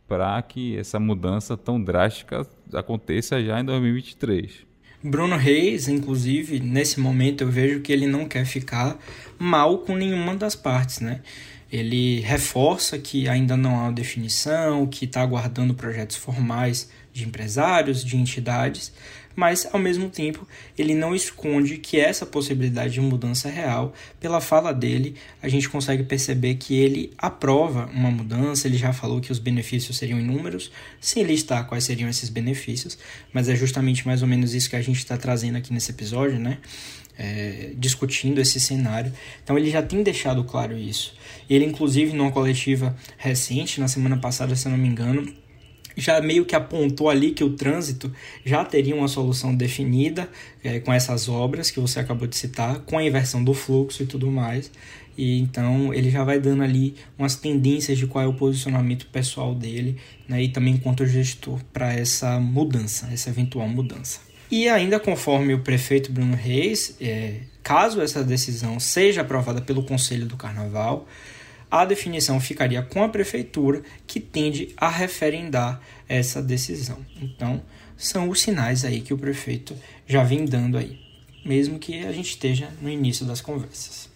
para 0.07 0.41
que 0.43 0.77
essa 0.77 0.99
mudança 0.99 1.57
tão 1.57 1.83
drástica 1.83 2.47
aconteça 2.75 3.43
já 3.43 3.61
em 3.61 3.65
2023. 3.65 4.67
Bruno 5.03 5.37
Reis, 5.37 5.89
inclusive, 5.89 6.61
nesse 6.61 7.01
momento 7.01 7.43
eu 7.43 7.51
vejo 7.51 7.81
que 7.81 7.91
ele 7.91 8.07
não 8.07 8.29
quer 8.29 8.45
ficar 8.45 8.99
mal 9.39 9.79
com 9.79 9.97
nenhuma 9.97 10.37
das 10.37 10.55
partes, 10.55 11.01
né? 11.01 11.21
Ele 11.73 12.21
reforça 12.21 12.99
que 12.99 13.29
ainda 13.29 13.57
não 13.57 13.81
há 13.81 13.91
definição, 13.91 14.87
que 14.87 15.07
está 15.07 15.23
aguardando 15.23 15.73
projetos 15.73 16.17
formais 16.17 16.91
de 17.13 17.25
empresários, 17.25 18.05
de 18.05 18.17
entidades, 18.17 18.93
mas 19.35 19.67
ao 19.73 19.79
mesmo 19.79 20.09
tempo 20.09 20.47
ele 20.77 20.95
não 20.95 21.15
esconde 21.15 21.79
que 21.79 21.99
essa 21.99 22.27
possibilidade 22.27 22.95
de 22.95 23.01
mudança 23.01 23.49
é 23.49 23.53
real. 23.53 23.95
Pela 24.19 24.41
fala 24.41 24.73
dele, 24.73 25.15
a 25.43 25.49
gente 25.49 25.69
consegue 25.69 26.03
perceber 26.03 26.55
que 26.57 26.75
ele 26.75 27.13
aprova 27.17 27.87
uma 27.93 28.11
mudança, 28.11 28.67
ele 28.67 28.77
já 28.77 28.93
falou 28.93 29.21
que 29.21 29.33
os 29.33 29.39
benefícios 29.39 29.97
seriam 29.97 30.19
inúmeros, 30.19 30.71
sem 31.01 31.23
listar 31.23 31.67
quais 31.67 31.85
seriam 31.85 32.09
esses 32.09 32.29
benefícios, 32.29 32.99
mas 33.33 33.49
é 33.49 33.55
justamente 33.55 34.07
mais 34.07 34.23
ou 34.23 34.29
menos 34.29 34.55
isso 34.55 34.69
que 34.69 34.77
a 34.77 34.83
gente 34.83 34.99
está 34.99 35.17
trazendo 35.17 35.57
aqui 35.57 35.73
nesse 35.73 35.91
episódio, 35.91 36.39
né? 36.39 36.59
É, 37.19 37.73
discutindo 37.77 38.41
esse 38.41 38.59
cenário. 38.59 39.13
Então 39.45 39.59
ele 39.59 39.71
já 39.71 39.83
tem 39.83 40.03
deixado 40.03 40.43
claro 40.43 40.79
isso. 40.79 41.15
Ele, 41.51 41.67
inclusive, 41.67 42.15
numa 42.15 42.31
coletiva 42.31 42.97
recente, 43.19 43.79
na 43.79 43.89
semana 43.89 44.17
passada, 44.17 44.57
se 44.57 44.67
eu 44.67 44.73
não 44.73 44.79
me 44.79 44.89
engano, 44.89 45.31
já 45.97 46.21
meio 46.21 46.45
que 46.45 46.55
apontou 46.55 47.09
ali 47.09 47.33
que 47.33 47.45
o 47.45 47.51
trânsito 47.51 48.13
já 48.45 48.65
teria 48.65 48.95
uma 48.95 49.09
solução 49.09 49.55
definida 49.55 50.29
é, 50.63 50.81
com 50.81 50.93
essas 50.93 51.29
obras 51.29 51.71
que 51.71 51.81
você 51.81 52.01
acabou 52.01 52.27
de 52.27 52.37
citar, 52.37 52.81
com 52.81 52.99
a 52.99 53.05
inversão 53.05 53.43
do 53.43 53.55
fluxo 53.55 54.03
e 54.03 54.07
tudo 54.07 54.31
mais. 54.31 54.71
E 55.17 55.39
então 55.41 55.93
ele 55.93 56.11
já 56.11 56.25
vai 56.25 56.41
dando 56.41 56.63
ali 56.63 56.95
umas 57.19 57.35
tendências 57.35 57.99
de 57.99 58.07
qual 58.07 58.25
é 58.25 58.27
o 58.27 58.33
posicionamento 58.33 59.07
pessoal 59.07 59.55
dele, 59.55 59.97
né, 60.29 60.43
e 60.43 60.49
também 60.49 60.77
quanto 60.77 61.07
gestor 61.07 61.61
para 61.73 61.93
essa 61.93 62.39
mudança, 62.41 63.09
essa 63.13 63.29
eventual 63.29 63.69
mudança. 63.69 64.21
E 64.51 64.69
ainda 64.69 64.99
conforme 64.99 65.55
o 65.55 65.61
prefeito 65.61 66.11
Bruno 66.11 66.35
Reis, 66.35 66.97
é, 67.01 67.41
caso 67.63 68.01
essa 68.01 68.25
decisão 68.25 68.81
seja 68.81 69.21
aprovada 69.21 69.61
pelo 69.61 69.83
Conselho 69.83 70.27
do 70.27 70.37
Carnaval, 70.37 71.07
a 71.71 71.85
definição 71.85 72.41
ficaria 72.41 72.83
com 72.83 73.03
a 73.03 73.09
prefeitura, 73.09 73.83
que 74.07 74.19
tende 74.19 74.75
a 74.77 74.89
referendar 74.89 75.81
essa 76.09 76.43
decisão. 76.43 76.99
Então, 77.23 77.63
são 77.97 78.29
os 78.29 78.41
sinais 78.41 78.85
aí 78.85 79.01
que 79.01 79.15
o 79.15 79.19
prefeito 79.19 79.77
já 80.07 80.25
vem 80.25 80.45
dando 80.45 80.77
aí, 80.77 80.99
mesmo 81.45 81.79
que 81.79 82.05
a 82.05 82.11
gente 82.11 82.31
esteja 82.31 82.69
no 82.83 82.89
início 82.89 83.25
das 83.25 83.41
conversas. 83.41 84.11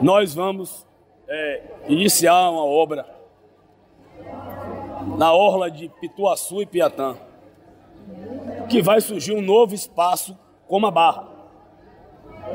Nós 0.00 0.32
vamos 0.32 0.86
é, 1.28 1.62
iniciar 1.88 2.50
uma 2.50 2.64
obra 2.64 3.06
na 5.18 5.32
orla 5.32 5.70
de 5.70 5.88
Pituaçu 6.00 6.62
e 6.62 6.66
Piatã, 6.66 7.16
que 8.70 8.80
vai 8.80 9.00
surgir 9.00 9.32
um 9.32 9.42
novo 9.42 9.74
espaço 9.74 10.38
como 10.66 10.86
a 10.86 10.90
Barra, 10.90 11.28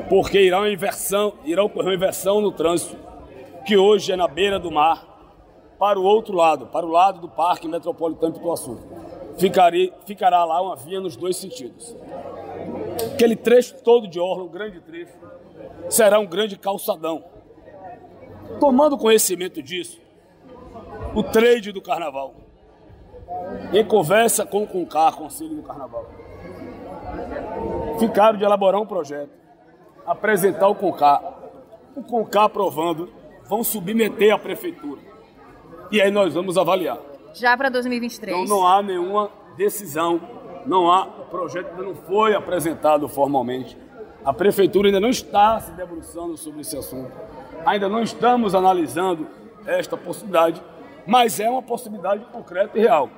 porque 0.08 0.40
irá, 0.40 0.68
inversão, 0.68 1.34
irá 1.44 1.62
ocorrer 1.62 1.90
uma 1.90 1.94
inversão 1.94 2.40
no 2.40 2.50
trânsito 2.50 3.07
que 3.68 3.76
hoje 3.76 4.10
é 4.10 4.16
na 4.16 4.26
beira 4.26 4.58
do 4.58 4.70
mar, 4.70 5.04
para 5.78 6.00
o 6.00 6.02
outro 6.02 6.34
lado, 6.34 6.68
para 6.68 6.86
o 6.86 6.88
lado 6.88 7.20
do 7.20 7.28
Parque 7.28 7.68
Metropolitano 7.68 8.32
de 8.32 8.38
Ituaçu. 8.38 8.78
Ficaria, 9.36 9.92
ficará 10.06 10.42
lá 10.42 10.62
uma 10.62 10.74
via 10.74 10.98
nos 10.98 11.16
dois 11.16 11.36
sentidos. 11.36 11.94
Aquele 13.12 13.36
trecho 13.36 13.74
todo 13.84 14.08
de 14.08 14.18
orla, 14.18 14.44
um 14.44 14.48
grande 14.48 14.80
trecho, 14.80 15.12
será 15.90 16.18
um 16.18 16.24
grande 16.24 16.56
calçadão. 16.56 17.22
Tomando 18.58 18.96
conhecimento 18.96 19.62
disso, 19.62 20.00
o 21.14 21.22
trade 21.22 21.70
do 21.70 21.82
carnaval, 21.82 22.36
em 23.74 23.84
conversa 23.84 24.46
com 24.46 24.62
o 24.62 24.66
CONCAR, 24.66 25.14
Conselho 25.14 25.56
do 25.56 25.62
Carnaval, 25.62 26.06
ficaram 28.00 28.38
de 28.38 28.44
elaborar 28.44 28.80
um 28.80 28.86
projeto, 28.86 29.32
apresentar 30.06 30.68
o 30.68 30.74
CONCAR, 30.74 31.22
o 31.94 32.02
CONCAR 32.02 32.44
aprovando 32.44 33.17
vão 33.48 33.64
submeter 33.64 34.32
à 34.32 34.38
prefeitura. 34.38 35.00
E 35.90 36.00
aí 36.00 36.10
nós 36.10 36.34
vamos 36.34 36.58
avaliar. 36.58 36.98
Já 37.32 37.56
para 37.56 37.70
2023? 37.70 38.36
Então 38.36 38.56
não 38.56 38.66
há 38.66 38.82
nenhuma 38.82 39.30
decisão, 39.56 40.20
não 40.66 40.90
há, 40.90 41.04
o 41.04 41.24
projeto 41.24 41.70
ainda 41.70 41.82
não 41.82 41.94
foi 41.94 42.34
apresentado 42.34 43.08
formalmente. 43.08 43.76
A 44.24 44.32
prefeitura 44.32 44.88
ainda 44.88 45.00
não 45.00 45.08
está 45.08 45.58
se 45.60 45.72
debruçando 45.72 46.36
sobre 46.36 46.60
esse 46.60 46.76
assunto. 46.76 47.10
Ainda 47.64 47.88
não 47.88 48.02
estamos 48.02 48.54
analisando 48.54 49.26
esta 49.66 49.96
possibilidade, 49.96 50.62
mas 51.06 51.40
é 51.40 51.48
uma 51.48 51.62
possibilidade 51.62 52.24
concreta 52.26 52.76
e 52.78 52.82
real. 52.82 53.08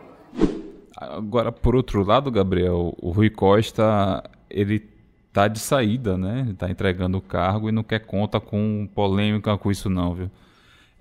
Agora, 0.96 1.50
por 1.50 1.74
outro 1.74 2.04
lado, 2.04 2.30
Gabriel, 2.30 2.94
o 3.00 3.10
Rui 3.10 3.30
Costa, 3.30 4.22
ele 4.48 4.78
tá 5.32 5.48
de 5.48 5.58
saída, 5.58 6.16
né? 6.16 6.54
Tá 6.58 6.70
entregando 6.70 7.18
o 7.18 7.20
cargo 7.20 7.68
e 7.68 7.72
não 7.72 7.82
quer 7.82 8.00
conta 8.00 8.40
com 8.40 8.88
polêmica 8.94 9.56
com 9.56 9.70
isso 9.70 9.88
não, 9.88 10.14
viu? 10.14 10.30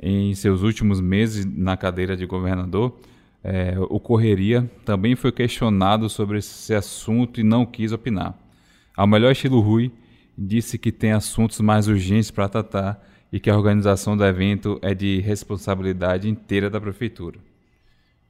Em 0.02 0.34
seus 0.34 0.62
últimos 0.62 1.02
meses 1.02 1.46
na 1.46 1.76
cadeira 1.76 2.16
de 2.16 2.26
governador, 2.26 2.98
é, 3.44 3.76
o 3.90 4.00
Correria 4.00 4.70
também 4.86 5.16
foi 5.16 5.32
questionado 5.32 6.10
sobre 6.10 6.40
esse 6.40 6.74
assunto 6.74 7.40
e 7.40 7.44
não 7.44 7.66
quis 7.66 7.92
opinar. 7.92 8.38
Ao 8.96 9.08
melhor 9.08 9.32
estilo 9.32 9.60
Rui, 9.60 9.92
disse 10.38 10.78
que 10.78 10.92
tem 10.92 11.12
assuntos 11.12 11.60
mais 11.60 11.88
urgentes 11.88 12.32
para 12.32 12.50
tratar 12.50 13.06
e 13.32 13.40
que 13.40 13.50
a 13.50 13.56
organização 13.56 14.16
do 14.16 14.26
evento 14.26 14.80
é 14.82 14.94
de 14.94 15.20
responsabilidade 15.20 16.30
inteira 16.30 16.70
da 16.70 16.80
prefeitura. 16.80 17.40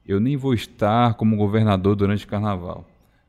Eu 0.06 0.18
nem 0.18 0.36
vou 0.36 0.54
estar 0.54 1.14
como 1.14 1.36
governador 1.36 1.94
durante 1.94 2.24
o 2.24 2.28
carnaval. 2.28 2.88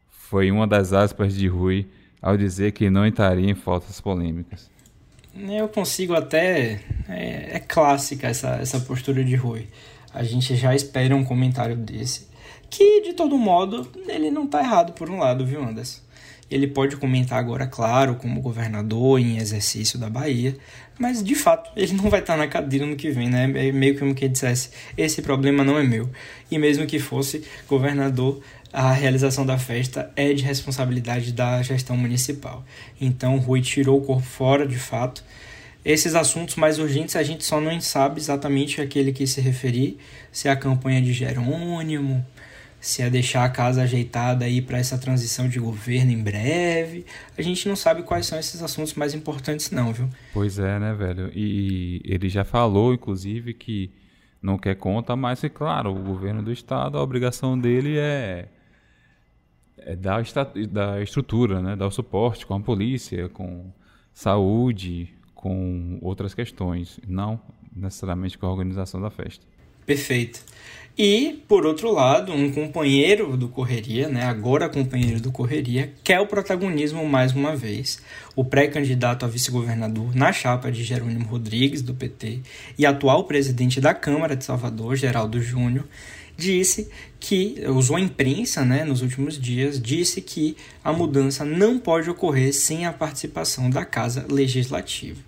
Foi 0.10 0.50
uma 0.52 0.66
das 0.66 0.94
aspas 0.94 1.36
de 1.36 1.48
Rui 1.48 1.88
ao 2.22 2.38
dizer 2.38 2.72
que 2.72 2.90
não 2.90 3.06
entraria 3.06 3.50
em 3.50 3.56
faltas 3.56 4.00
polêmicas. 4.00 4.70
Eu 5.36 5.68
consigo 5.70 6.14
até. 6.14 6.82
É, 7.08 7.56
é, 7.56 7.60
clássica 7.60 8.28
essa, 8.28 8.56
essa 8.56 8.80
postura 8.82 9.24
de 9.24 9.36
Rui. 9.36 9.68
A 10.14 10.24
gente 10.24 10.56
já 10.56 10.76
espera 10.76 11.16
um 11.16 11.24
comentário 11.24 11.76
desse. 11.76 12.28
Que, 12.70 13.02
de 13.02 13.14
todo 13.14 13.38
modo, 13.38 13.90
ele 14.08 14.30
não 14.30 14.46
está 14.46 14.60
errado 14.60 14.94
por 14.94 15.10
um 15.10 15.18
lado, 15.18 15.46
viu, 15.46 15.64
Anderson? 15.64 16.02
Ele 16.50 16.68
pode 16.68 16.98
comentar 16.98 17.40
agora, 17.40 17.66
claro, 17.66 18.16
como 18.16 18.42
governador 18.42 19.20
em 19.20 19.38
exercício 19.38 19.98
da 19.98 20.10
Bahia, 20.10 20.58
mas 21.00 21.24
de 21.24 21.34
fato 21.34 21.72
ele 21.78 21.94
não 21.94 22.10
vai 22.10 22.20
estar 22.20 22.36
na 22.36 22.46
cadeira 22.46 22.86
no 22.86 22.98
que 22.98 23.10
vem, 23.10 23.30
né? 23.30 23.50
É 23.56 23.72
meio 23.72 23.98
como 23.98 24.14
que 24.14 24.28
dissesse: 24.28 24.70
esse 24.98 25.22
problema 25.22 25.64
não 25.64 25.78
é 25.78 25.84
meu. 25.84 26.10
E 26.50 26.58
mesmo 26.58 26.86
que 26.86 27.00
fosse 27.00 27.46
governador, 27.70 28.42
a 28.74 28.94
realização 28.94 29.46
da 29.46 29.58
festa 29.58 30.12
é 30.16 30.34
de 30.34 30.44
responsabilidade 30.44 31.34
da 31.34 31.62
gestão 31.62 31.98
municipal. 31.98 32.64
Então, 33.00 33.38
Rui 33.38 33.62
tirou 33.62 34.00
o 34.00 34.06
corpo 34.06 34.24
fora, 34.24 34.66
de 34.66 34.78
fato. 34.78 35.24
Esses 35.84 36.16
assuntos 36.16 36.56
mais 36.56 36.80
urgentes 36.80 37.16
a 37.16 37.24
gente 37.24 37.44
só 37.44 37.60
não 37.60 37.82
sabe 37.82 38.20
exatamente 38.20 38.80
aquele 38.80 39.12
que 39.12 39.26
se 39.26 39.42
referir, 39.42 39.98
se 40.32 40.48
é 40.48 40.52
a 40.52 40.56
campanha 40.56 41.02
de 41.02 41.12
Jerônimo, 41.12 42.24
se 42.80 43.02
é 43.02 43.10
deixar 43.10 43.44
a 43.44 43.50
casa 43.50 43.82
ajeitada 43.82 44.46
aí 44.46 44.62
para 44.62 44.78
essa 44.78 44.98
transição 44.98 45.50
de 45.50 45.60
governo 45.60 46.12
em 46.12 46.22
breve. 46.22 47.06
A 47.38 47.42
gente 47.42 47.68
não 47.68 47.76
sabe 47.76 48.04
quais 48.04 48.26
são 48.26 48.40
esses 48.40 48.62
assuntos 48.62 48.94
mais 48.94 49.14
importantes 49.14 49.72
não, 49.72 49.92
viu? 49.92 50.08
Pois 50.34 50.60
é, 50.60 50.80
né, 50.80 50.94
velho? 50.94 51.32
E 51.36 52.02
ele 52.06 52.30
já 52.30 52.46
falou, 52.46 52.94
inclusive, 52.94 53.54
que 53.54 53.92
não 54.42 54.58
quer 54.58 54.76
conta, 54.76 55.16
mas, 55.16 55.44
é 55.44 55.50
claro, 55.50 55.92
o 55.92 56.04
governo 56.04 56.42
do 56.42 56.52
estado, 56.52 56.98
a 56.98 57.04
obrigação 57.04 57.60
dele 57.60 57.98
é 57.98 58.48
é 59.86 61.04
estrutura, 61.04 61.62
né? 61.62 61.76
dar 61.76 61.88
o 61.88 61.91
suporte 61.91 62.46
com 62.46 62.54
a 62.54 62.60
polícia, 62.60 63.30
com 63.30 63.72
saúde, 64.13 65.10
com 65.34 65.98
outras 66.02 66.34
questões, 66.34 67.00
não 67.08 67.39
necessariamente 67.76 68.38
com 68.38 68.46
a 68.46 68.52
organização 68.52 69.02
da 69.02 69.10
festa. 69.10 69.46
Perfeito. 69.86 70.44
E, 70.98 71.41
por 71.48 71.65
outro 71.65 71.91
lado, 71.91 72.34
um 72.34 72.52
companheiro 72.52 73.38
do 73.38 73.48
Correria, 73.48 74.10
né, 74.10 74.24
agora 74.26 74.70
companheiro 74.70 75.22
do 75.22 75.32
Correria, 75.32 75.94
quer 76.04 76.20
o 76.20 76.28
protagonismo 76.28 77.08
mais 77.08 77.34
uma 77.34 77.56
vez. 77.56 78.02
O 78.36 78.44
pré-candidato 78.44 79.26
a 79.26 79.28
vice-governador 79.28 80.13
na 80.13 80.34
chapa 80.34 80.72
de 80.72 80.84
Jerônimo 80.84 81.26
Rodrigues, 81.26 81.82
do 81.82 81.94
PT, 81.94 82.41
e 82.78 82.86
atual 82.86 83.24
presidente 83.24 83.80
da 83.80 83.94
Câmara 83.94 84.36
de 84.36 84.44
Salvador, 84.44 84.96
Geraldo 84.96 85.41
Júnior, 85.41 85.86
disse 86.41 86.89
que, 87.19 87.63
usou 87.67 87.95
a 87.95 88.01
imprensa 88.01 88.65
né, 88.65 88.84
nos 88.84 89.04
últimos 89.04 89.39
dias, 89.39 89.80
disse 89.80 90.21
que 90.21 90.58
a 90.84 90.91
mudança 90.91 91.45
não 91.45 91.77
pode 91.77 92.10
ocorrer 92.10 92.51
sem 92.51 92.86
a 92.88 92.91
participação 92.91 93.69
da 93.69 93.86
Casa 93.86 94.25
Legislativa. 94.27 95.19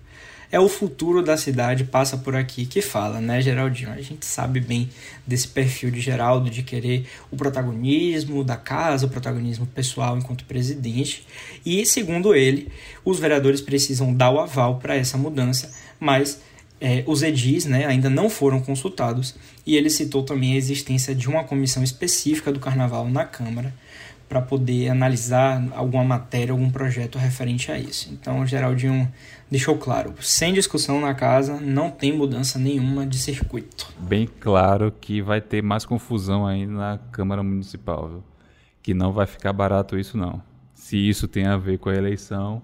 É 0.50 0.60
o 0.60 0.68
futuro 0.68 1.22
da 1.22 1.36
cidade 1.36 1.84
passa 1.84 2.16
por 2.16 2.36
aqui 2.36 2.66
que 2.66 2.80
fala, 2.80 3.20
né, 3.20 3.40
Geraldinho? 3.40 3.90
A 3.90 4.00
gente 4.00 4.24
sabe 4.26 4.60
bem 4.60 4.88
desse 5.26 5.48
perfil 5.48 5.90
de 5.90 6.00
Geraldo 6.00 6.50
de 6.50 6.62
querer 6.62 7.06
o 7.30 7.36
protagonismo 7.36 8.44
da 8.44 8.56
casa, 8.56 9.06
o 9.06 9.08
protagonismo 9.08 9.66
pessoal 9.66 10.16
enquanto 10.16 10.44
presidente. 10.44 11.26
E, 11.64 11.84
segundo 11.86 12.34
ele, 12.34 12.70
os 13.04 13.18
vereadores 13.18 13.60
precisam 13.60 14.14
dar 14.14 14.30
o 14.30 14.38
aval 14.38 14.78
para 14.78 14.94
essa 14.94 15.18
mudança, 15.18 15.72
mas 15.98 16.40
é, 16.80 17.02
os 17.06 17.22
edis 17.22 17.64
né, 17.64 17.86
ainda 17.86 18.10
não 18.10 18.28
foram 18.28 18.60
consultados 18.60 19.34
e 19.66 19.76
ele 19.76 19.90
citou 19.90 20.22
também 20.22 20.54
a 20.54 20.56
existência 20.56 21.14
de 21.14 21.28
uma 21.28 21.44
comissão 21.44 21.82
específica 21.82 22.52
do 22.52 22.60
Carnaval 22.60 23.08
na 23.08 23.24
Câmara 23.24 23.74
para 24.28 24.40
poder 24.40 24.88
analisar 24.88 25.62
alguma 25.74 26.02
matéria, 26.02 26.52
algum 26.52 26.70
projeto 26.70 27.18
referente 27.18 27.70
a 27.70 27.78
isso. 27.78 28.10
Então, 28.12 28.40
o 28.40 28.46
Geraldinho 28.46 29.10
deixou 29.50 29.76
claro, 29.76 30.14
sem 30.20 30.52
discussão 30.52 31.00
na 31.00 31.14
casa, 31.14 31.60
não 31.60 31.90
tem 31.90 32.12
mudança 32.12 32.58
nenhuma 32.58 33.06
de 33.06 33.18
circuito. 33.18 33.92
Bem 33.98 34.28
claro 34.40 34.92
que 35.00 35.22
vai 35.22 35.40
ter 35.40 35.62
mais 35.62 35.84
confusão 35.84 36.46
aí 36.46 36.66
na 36.66 36.98
Câmara 37.12 37.42
Municipal, 37.42 38.08
viu? 38.08 38.24
que 38.82 38.92
não 38.92 39.12
vai 39.12 39.26
ficar 39.26 39.52
barato 39.52 39.98
isso 39.98 40.18
não. 40.18 40.42
Se 40.74 40.96
isso 40.96 41.26
tem 41.26 41.46
a 41.46 41.56
ver 41.56 41.78
com 41.78 41.88
a 41.88 41.94
eleição, 41.94 42.60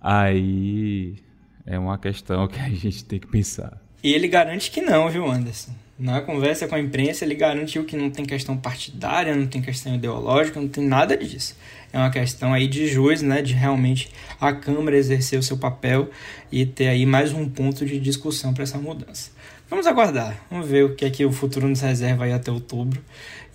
aí 0.00 1.16
é 1.64 1.78
uma 1.78 1.96
questão 1.96 2.48
que 2.48 2.58
a 2.58 2.68
gente 2.68 3.04
tem 3.04 3.20
que 3.20 3.28
pensar. 3.28 3.80
E 4.04 4.12
ele 4.12 4.28
garante 4.28 4.70
que 4.70 4.82
não, 4.82 5.08
viu, 5.08 5.26
Anderson? 5.26 5.72
Na 5.98 6.20
conversa 6.20 6.68
com 6.68 6.74
a 6.74 6.78
imprensa, 6.78 7.24
ele 7.24 7.34
garantiu 7.34 7.84
que 7.84 7.96
não 7.96 8.10
tem 8.10 8.22
questão 8.26 8.54
partidária, 8.54 9.34
não 9.34 9.46
tem 9.46 9.62
questão 9.62 9.94
ideológica, 9.94 10.60
não 10.60 10.68
tem 10.68 10.86
nada 10.86 11.16
disso. 11.16 11.56
É 11.90 11.96
uma 11.96 12.10
questão 12.10 12.52
aí 12.52 12.68
de 12.68 12.86
juiz, 12.86 13.22
né, 13.22 13.40
de 13.40 13.54
realmente 13.54 14.10
a 14.38 14.52
Câmara 14.52 14.94
exercer 14.94 15.38
o 15.38 15.42
seu 15.42 15.56
papel 15.56 16.10
e 16.52 16.66
ter 16.66 16.88
aí 16.88 17.06
mais 17.06 17.32
um 17.32 17.48
ponto 17.48 17.86
de 17.86 17.98
discussão 17.98 18.52
para 18.52 18.64
essa 18.64 18.76
mudança. 18.76 19.30
Vamos 19.70 19.86
aguardar, 19.86 20.36
vamos 20.50 20.68
ver 20.68 20.84
o 20.84 20.94
que 20.94 21.06
é 21.06 21.10
que 21.10 21.24
o 21.24 21.32
futuro 21.32 21.66
nos 21.66 21.80
reserva 21.80 22.24
aí 22.24 22.32
até 22.34 22.52
outubro 22.52 23.02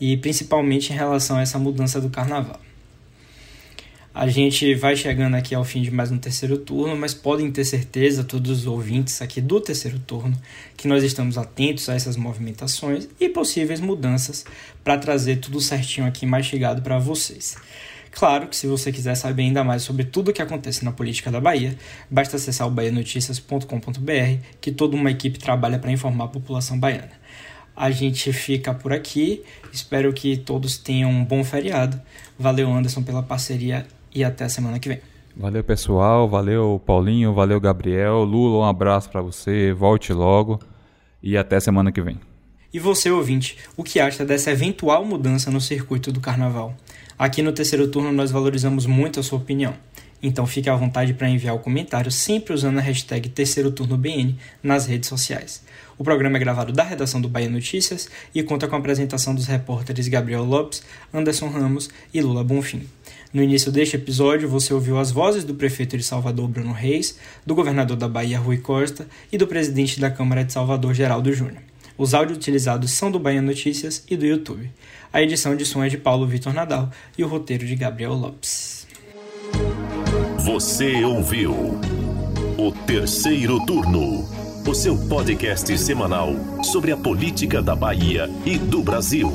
e 0.01 0.17
principalmente 0.17 0.91
em 0.91 0.95
relação 0.95 1.38
a 1.38 1.41
essa 1.41 1.59
mudança 1.59 2.01
do 2.01 2.09
carnaval. 2.09 2.59
A 4.12 4.28
gente 4.28 4.74
vai 4.74 4.95
chegando 4.95 5.36
aqui 5.36 5.54
ao 5.54 5.63
fim 5.63 5.84
de 5.84 5.91
mais 5.91 6.12
um 6.12 6.17
terceiro 6.17 6.58
turno, 6.58 6.98
mas 6.98 7.13
podem 7.13 7.52
ter 7.52 7.63
certeza, 7.63 8.24
todos 8.24 8.62
os 8.62 8.65
ouvintes 8.65 9.22
aqui 9.22 9.39
do 9.39 9.62
terceiro 9.62 10.00
turno, 10.00 10.36
que 10.76 10.88
nós 10.88 11.04
estamos 11.04 11.38
atentos 11.38 11.88
a 11.88 11.93
essas 11.93 12.17
movimentações 12.17 13.08
e 13.19 13.30
possíveis 13.30 13.80
mudanças 13.80 14.45
para 14.84 14.98
trazer 14.98 15.38
tudo 15.38 15.62
certinho 15.62 16.08
aqui 16.08 16.26
mais 16.26 16.48
chegado 16.48 16.82
para 16.82 16.98
vocês. 16.98 17.56
Claro 18.10 18.48
que 18.48 18.58
se 18.58 18.65
você 18.65 18.91
quiser 18.91 19.13
saber 19.13 19.43
ainda 19.43 19.63
mais 19.63 19.84
sobre 19.84 20.04
tudo 20.04 20.32
o 20.32 20.34
que 20.34 20.41
acontece 20.41 20.84
na 20.84 20.91
política 20.91 21.30
da 21.30 21.39
Bahia, 21.39 21.78
basta 22.10 22.36
acessar 22.36 22.67
o 22.67 22.72
bahianoticias.com.br, 22.72 24.43
que 24.60 24.72
toda 24.72 24.95
uma 24.95 25.12
equipe 25.12 25.38
trabalha 25.38 25.78
para 25.78 25.91
informar 25.91 26.26
a 26.26 26.30
população 26.30 26.80
baiana. 26.80 27.12
A 27.76 27.91
gente 27.91 28.34
fica 28.34 28.74
por 28.74 28.91
aqui, 28.91 29.43
espero 29.72 30.12
que 30.12 30.36
todos 30.36 30.80
tenham 30.80 31.12
um 31.12 31.24
bom 31.24 31.43
feriado. 31.43 32.02
Valeu, 32.38 32.74
Anderson, 32.74 33.04
pela 33.04 33.22
parceria 33.22 33.86
e 34.13 34.24
até 34.24 34.45
a 34.45 34.50
semana 34.50 34.80
que 34.80 34.89
vem. 34.89 35.00
Valeu, 35.36 35.63
pessoal. 35.63 36.28
Valeu, 36.28 36.82
Paulinho. 36.86 37.34
Valeu, 37.34 37.60
Gabriel. 37.60 38.24
Lula, 38.24 38.65
um 38.65 38.69
abraço 38.69 39.10
para 39.10 39.22
você. 39.22 39.72
Volte 39.72 40.12
logo 40.12 40.60
e 41.22 41.38
até 41.38 41.60
semana 41.60 41.91
que 41.91 42.02
vem. 42.02 42.19
E 42.74 42.80
você, 42.80 43.10
ouvinte, 43.10 43.58
o 43.76 43.84
que 43.84 44.00
acha 44.00 44.26
dessa 44.26 44.52
eventual 44.52 45.04
mudança 45.04 45.50
no 45.50 45.60
circuito 45.60 46.12
do 46.12 46.19
carnaval? 46.19 46.76
Aqui 47.17 47.41
no 47.41 47.52
terceiro 47.52 47.88
turno 47.88 48.12
nós 48.12 48.32
valorizamos 48.32 48.86
muito 48.86 49.19
a 49.19 49.24
sua 49.24 49.39
opinião. 49.39 49.74
Então 50.22 50.45
fique 50.45 50.69
à 50.69 50.76
vontade 50.76 51.13
para 51.13 51.30
enviar 51.30 51.56
o 51.56 51.60
comentário 51.60 52.12
sempre 52.12 52.54
usando 52.54 52.78
a 52.78 52.82
hashtag 52.82 53.30
Terceiro 53.30 53.72
Turno 53.72 53.98
BN 53.98 54.38
nas 54.62 54.86
redes 54.86 55.08
sociais. 55.08 55.63
O 55.98 56.04
programa 56.04 56.38
é 56.38 56.39
gravado 56.39 56.72
da 56.72 56.84
redação 56.84 57.19
do 57.19 57.30
Bahia 57.30 57.50
Notícias 57.50 58.10
e 58.36 58.43
conta 58.43 58.67
com 58.67 58.76
a 58.76 58.80
apresentação 58.80 59.34
dos 59.34 59.48
repórteres 59.48 60.08
Gabriel 60.08 60.43
Lopes, 60.43 60.84
Anderson 61.13 61.50
Ramos 61.50 61.89
e 62.13 62.22
Lula 62.22 62.43
Bonfim. 62.43 62.88
No 63.31 63.43
início 63.43 63.71
deste 63.71 63.95
episódio, 63.95 64.49
você 64.49 64.73
ouviu 64.73 64.97
as 64.97 65.11
vozes 65.11 65.43
do 65.43 65.53
prefeito 65.53 65.95
de 65.95 66.03
Salvador, 66.03 66.47
Bruno 66.47 66.71
Reis, 66.71 67.19
do 67.45 67.53
governador 67.53 67.95
da 67.95 68.07
Bahia, 68.07 68.39
Rui 68.39 68.57
Costa, 68.57 69.07
e 69.31 69.37
do 69.37 69.45
presidente 69.45 69.99
da 69.99 70.09
Câmara 70.09 70.43
de 70.43 70.51
Salvador, 70.51 70.95
Geraldo 70.95 71.31
Júnior. 71.31 71.61
Os 71.95 72.15
áudios 72.15 72.39
utilizados 72.39 72.89
são 72.91 73.11
do 73.11 73.19
Bahia 73.19 73.41
Notícias 73.41 74.03
e 74.09 74.17
do 74.17 74.25
YouTube. 74.25 74.71
A 75.13 75.21
edição 75.21 75.55
de 75.55 75.63
som 75.63 75.83
é 75.83 75.89
de 75.89 75.97
Paulo 75.97 76.25
Vitor 76.25 76.53
Nadal 76.53 76.89
e 77.15 77.23
o 77.23 77.27
roteiro 77.27 77.67
de 77.67 77.75
Gabriel 77.75 78.13
Lopes. 78.13 78.87
Você 80.39 81.03
ouviu 81.03 81.79
o 82.57 82.71
terceiro 82.87 83.63
turno, 83.65 84.27
o 84.67 84.73
seu 84.73 84.97
podcast 85.07 85.77
semanal 85.77 86.33
sobre 86.63 86.91
a 86.91 86.97
política 86.97 87.61
da 87.61 87.75
Bahia 87.75 88.27
e 88.43 88.57
do 88.57 88.81
Brasil. 88.81 89.31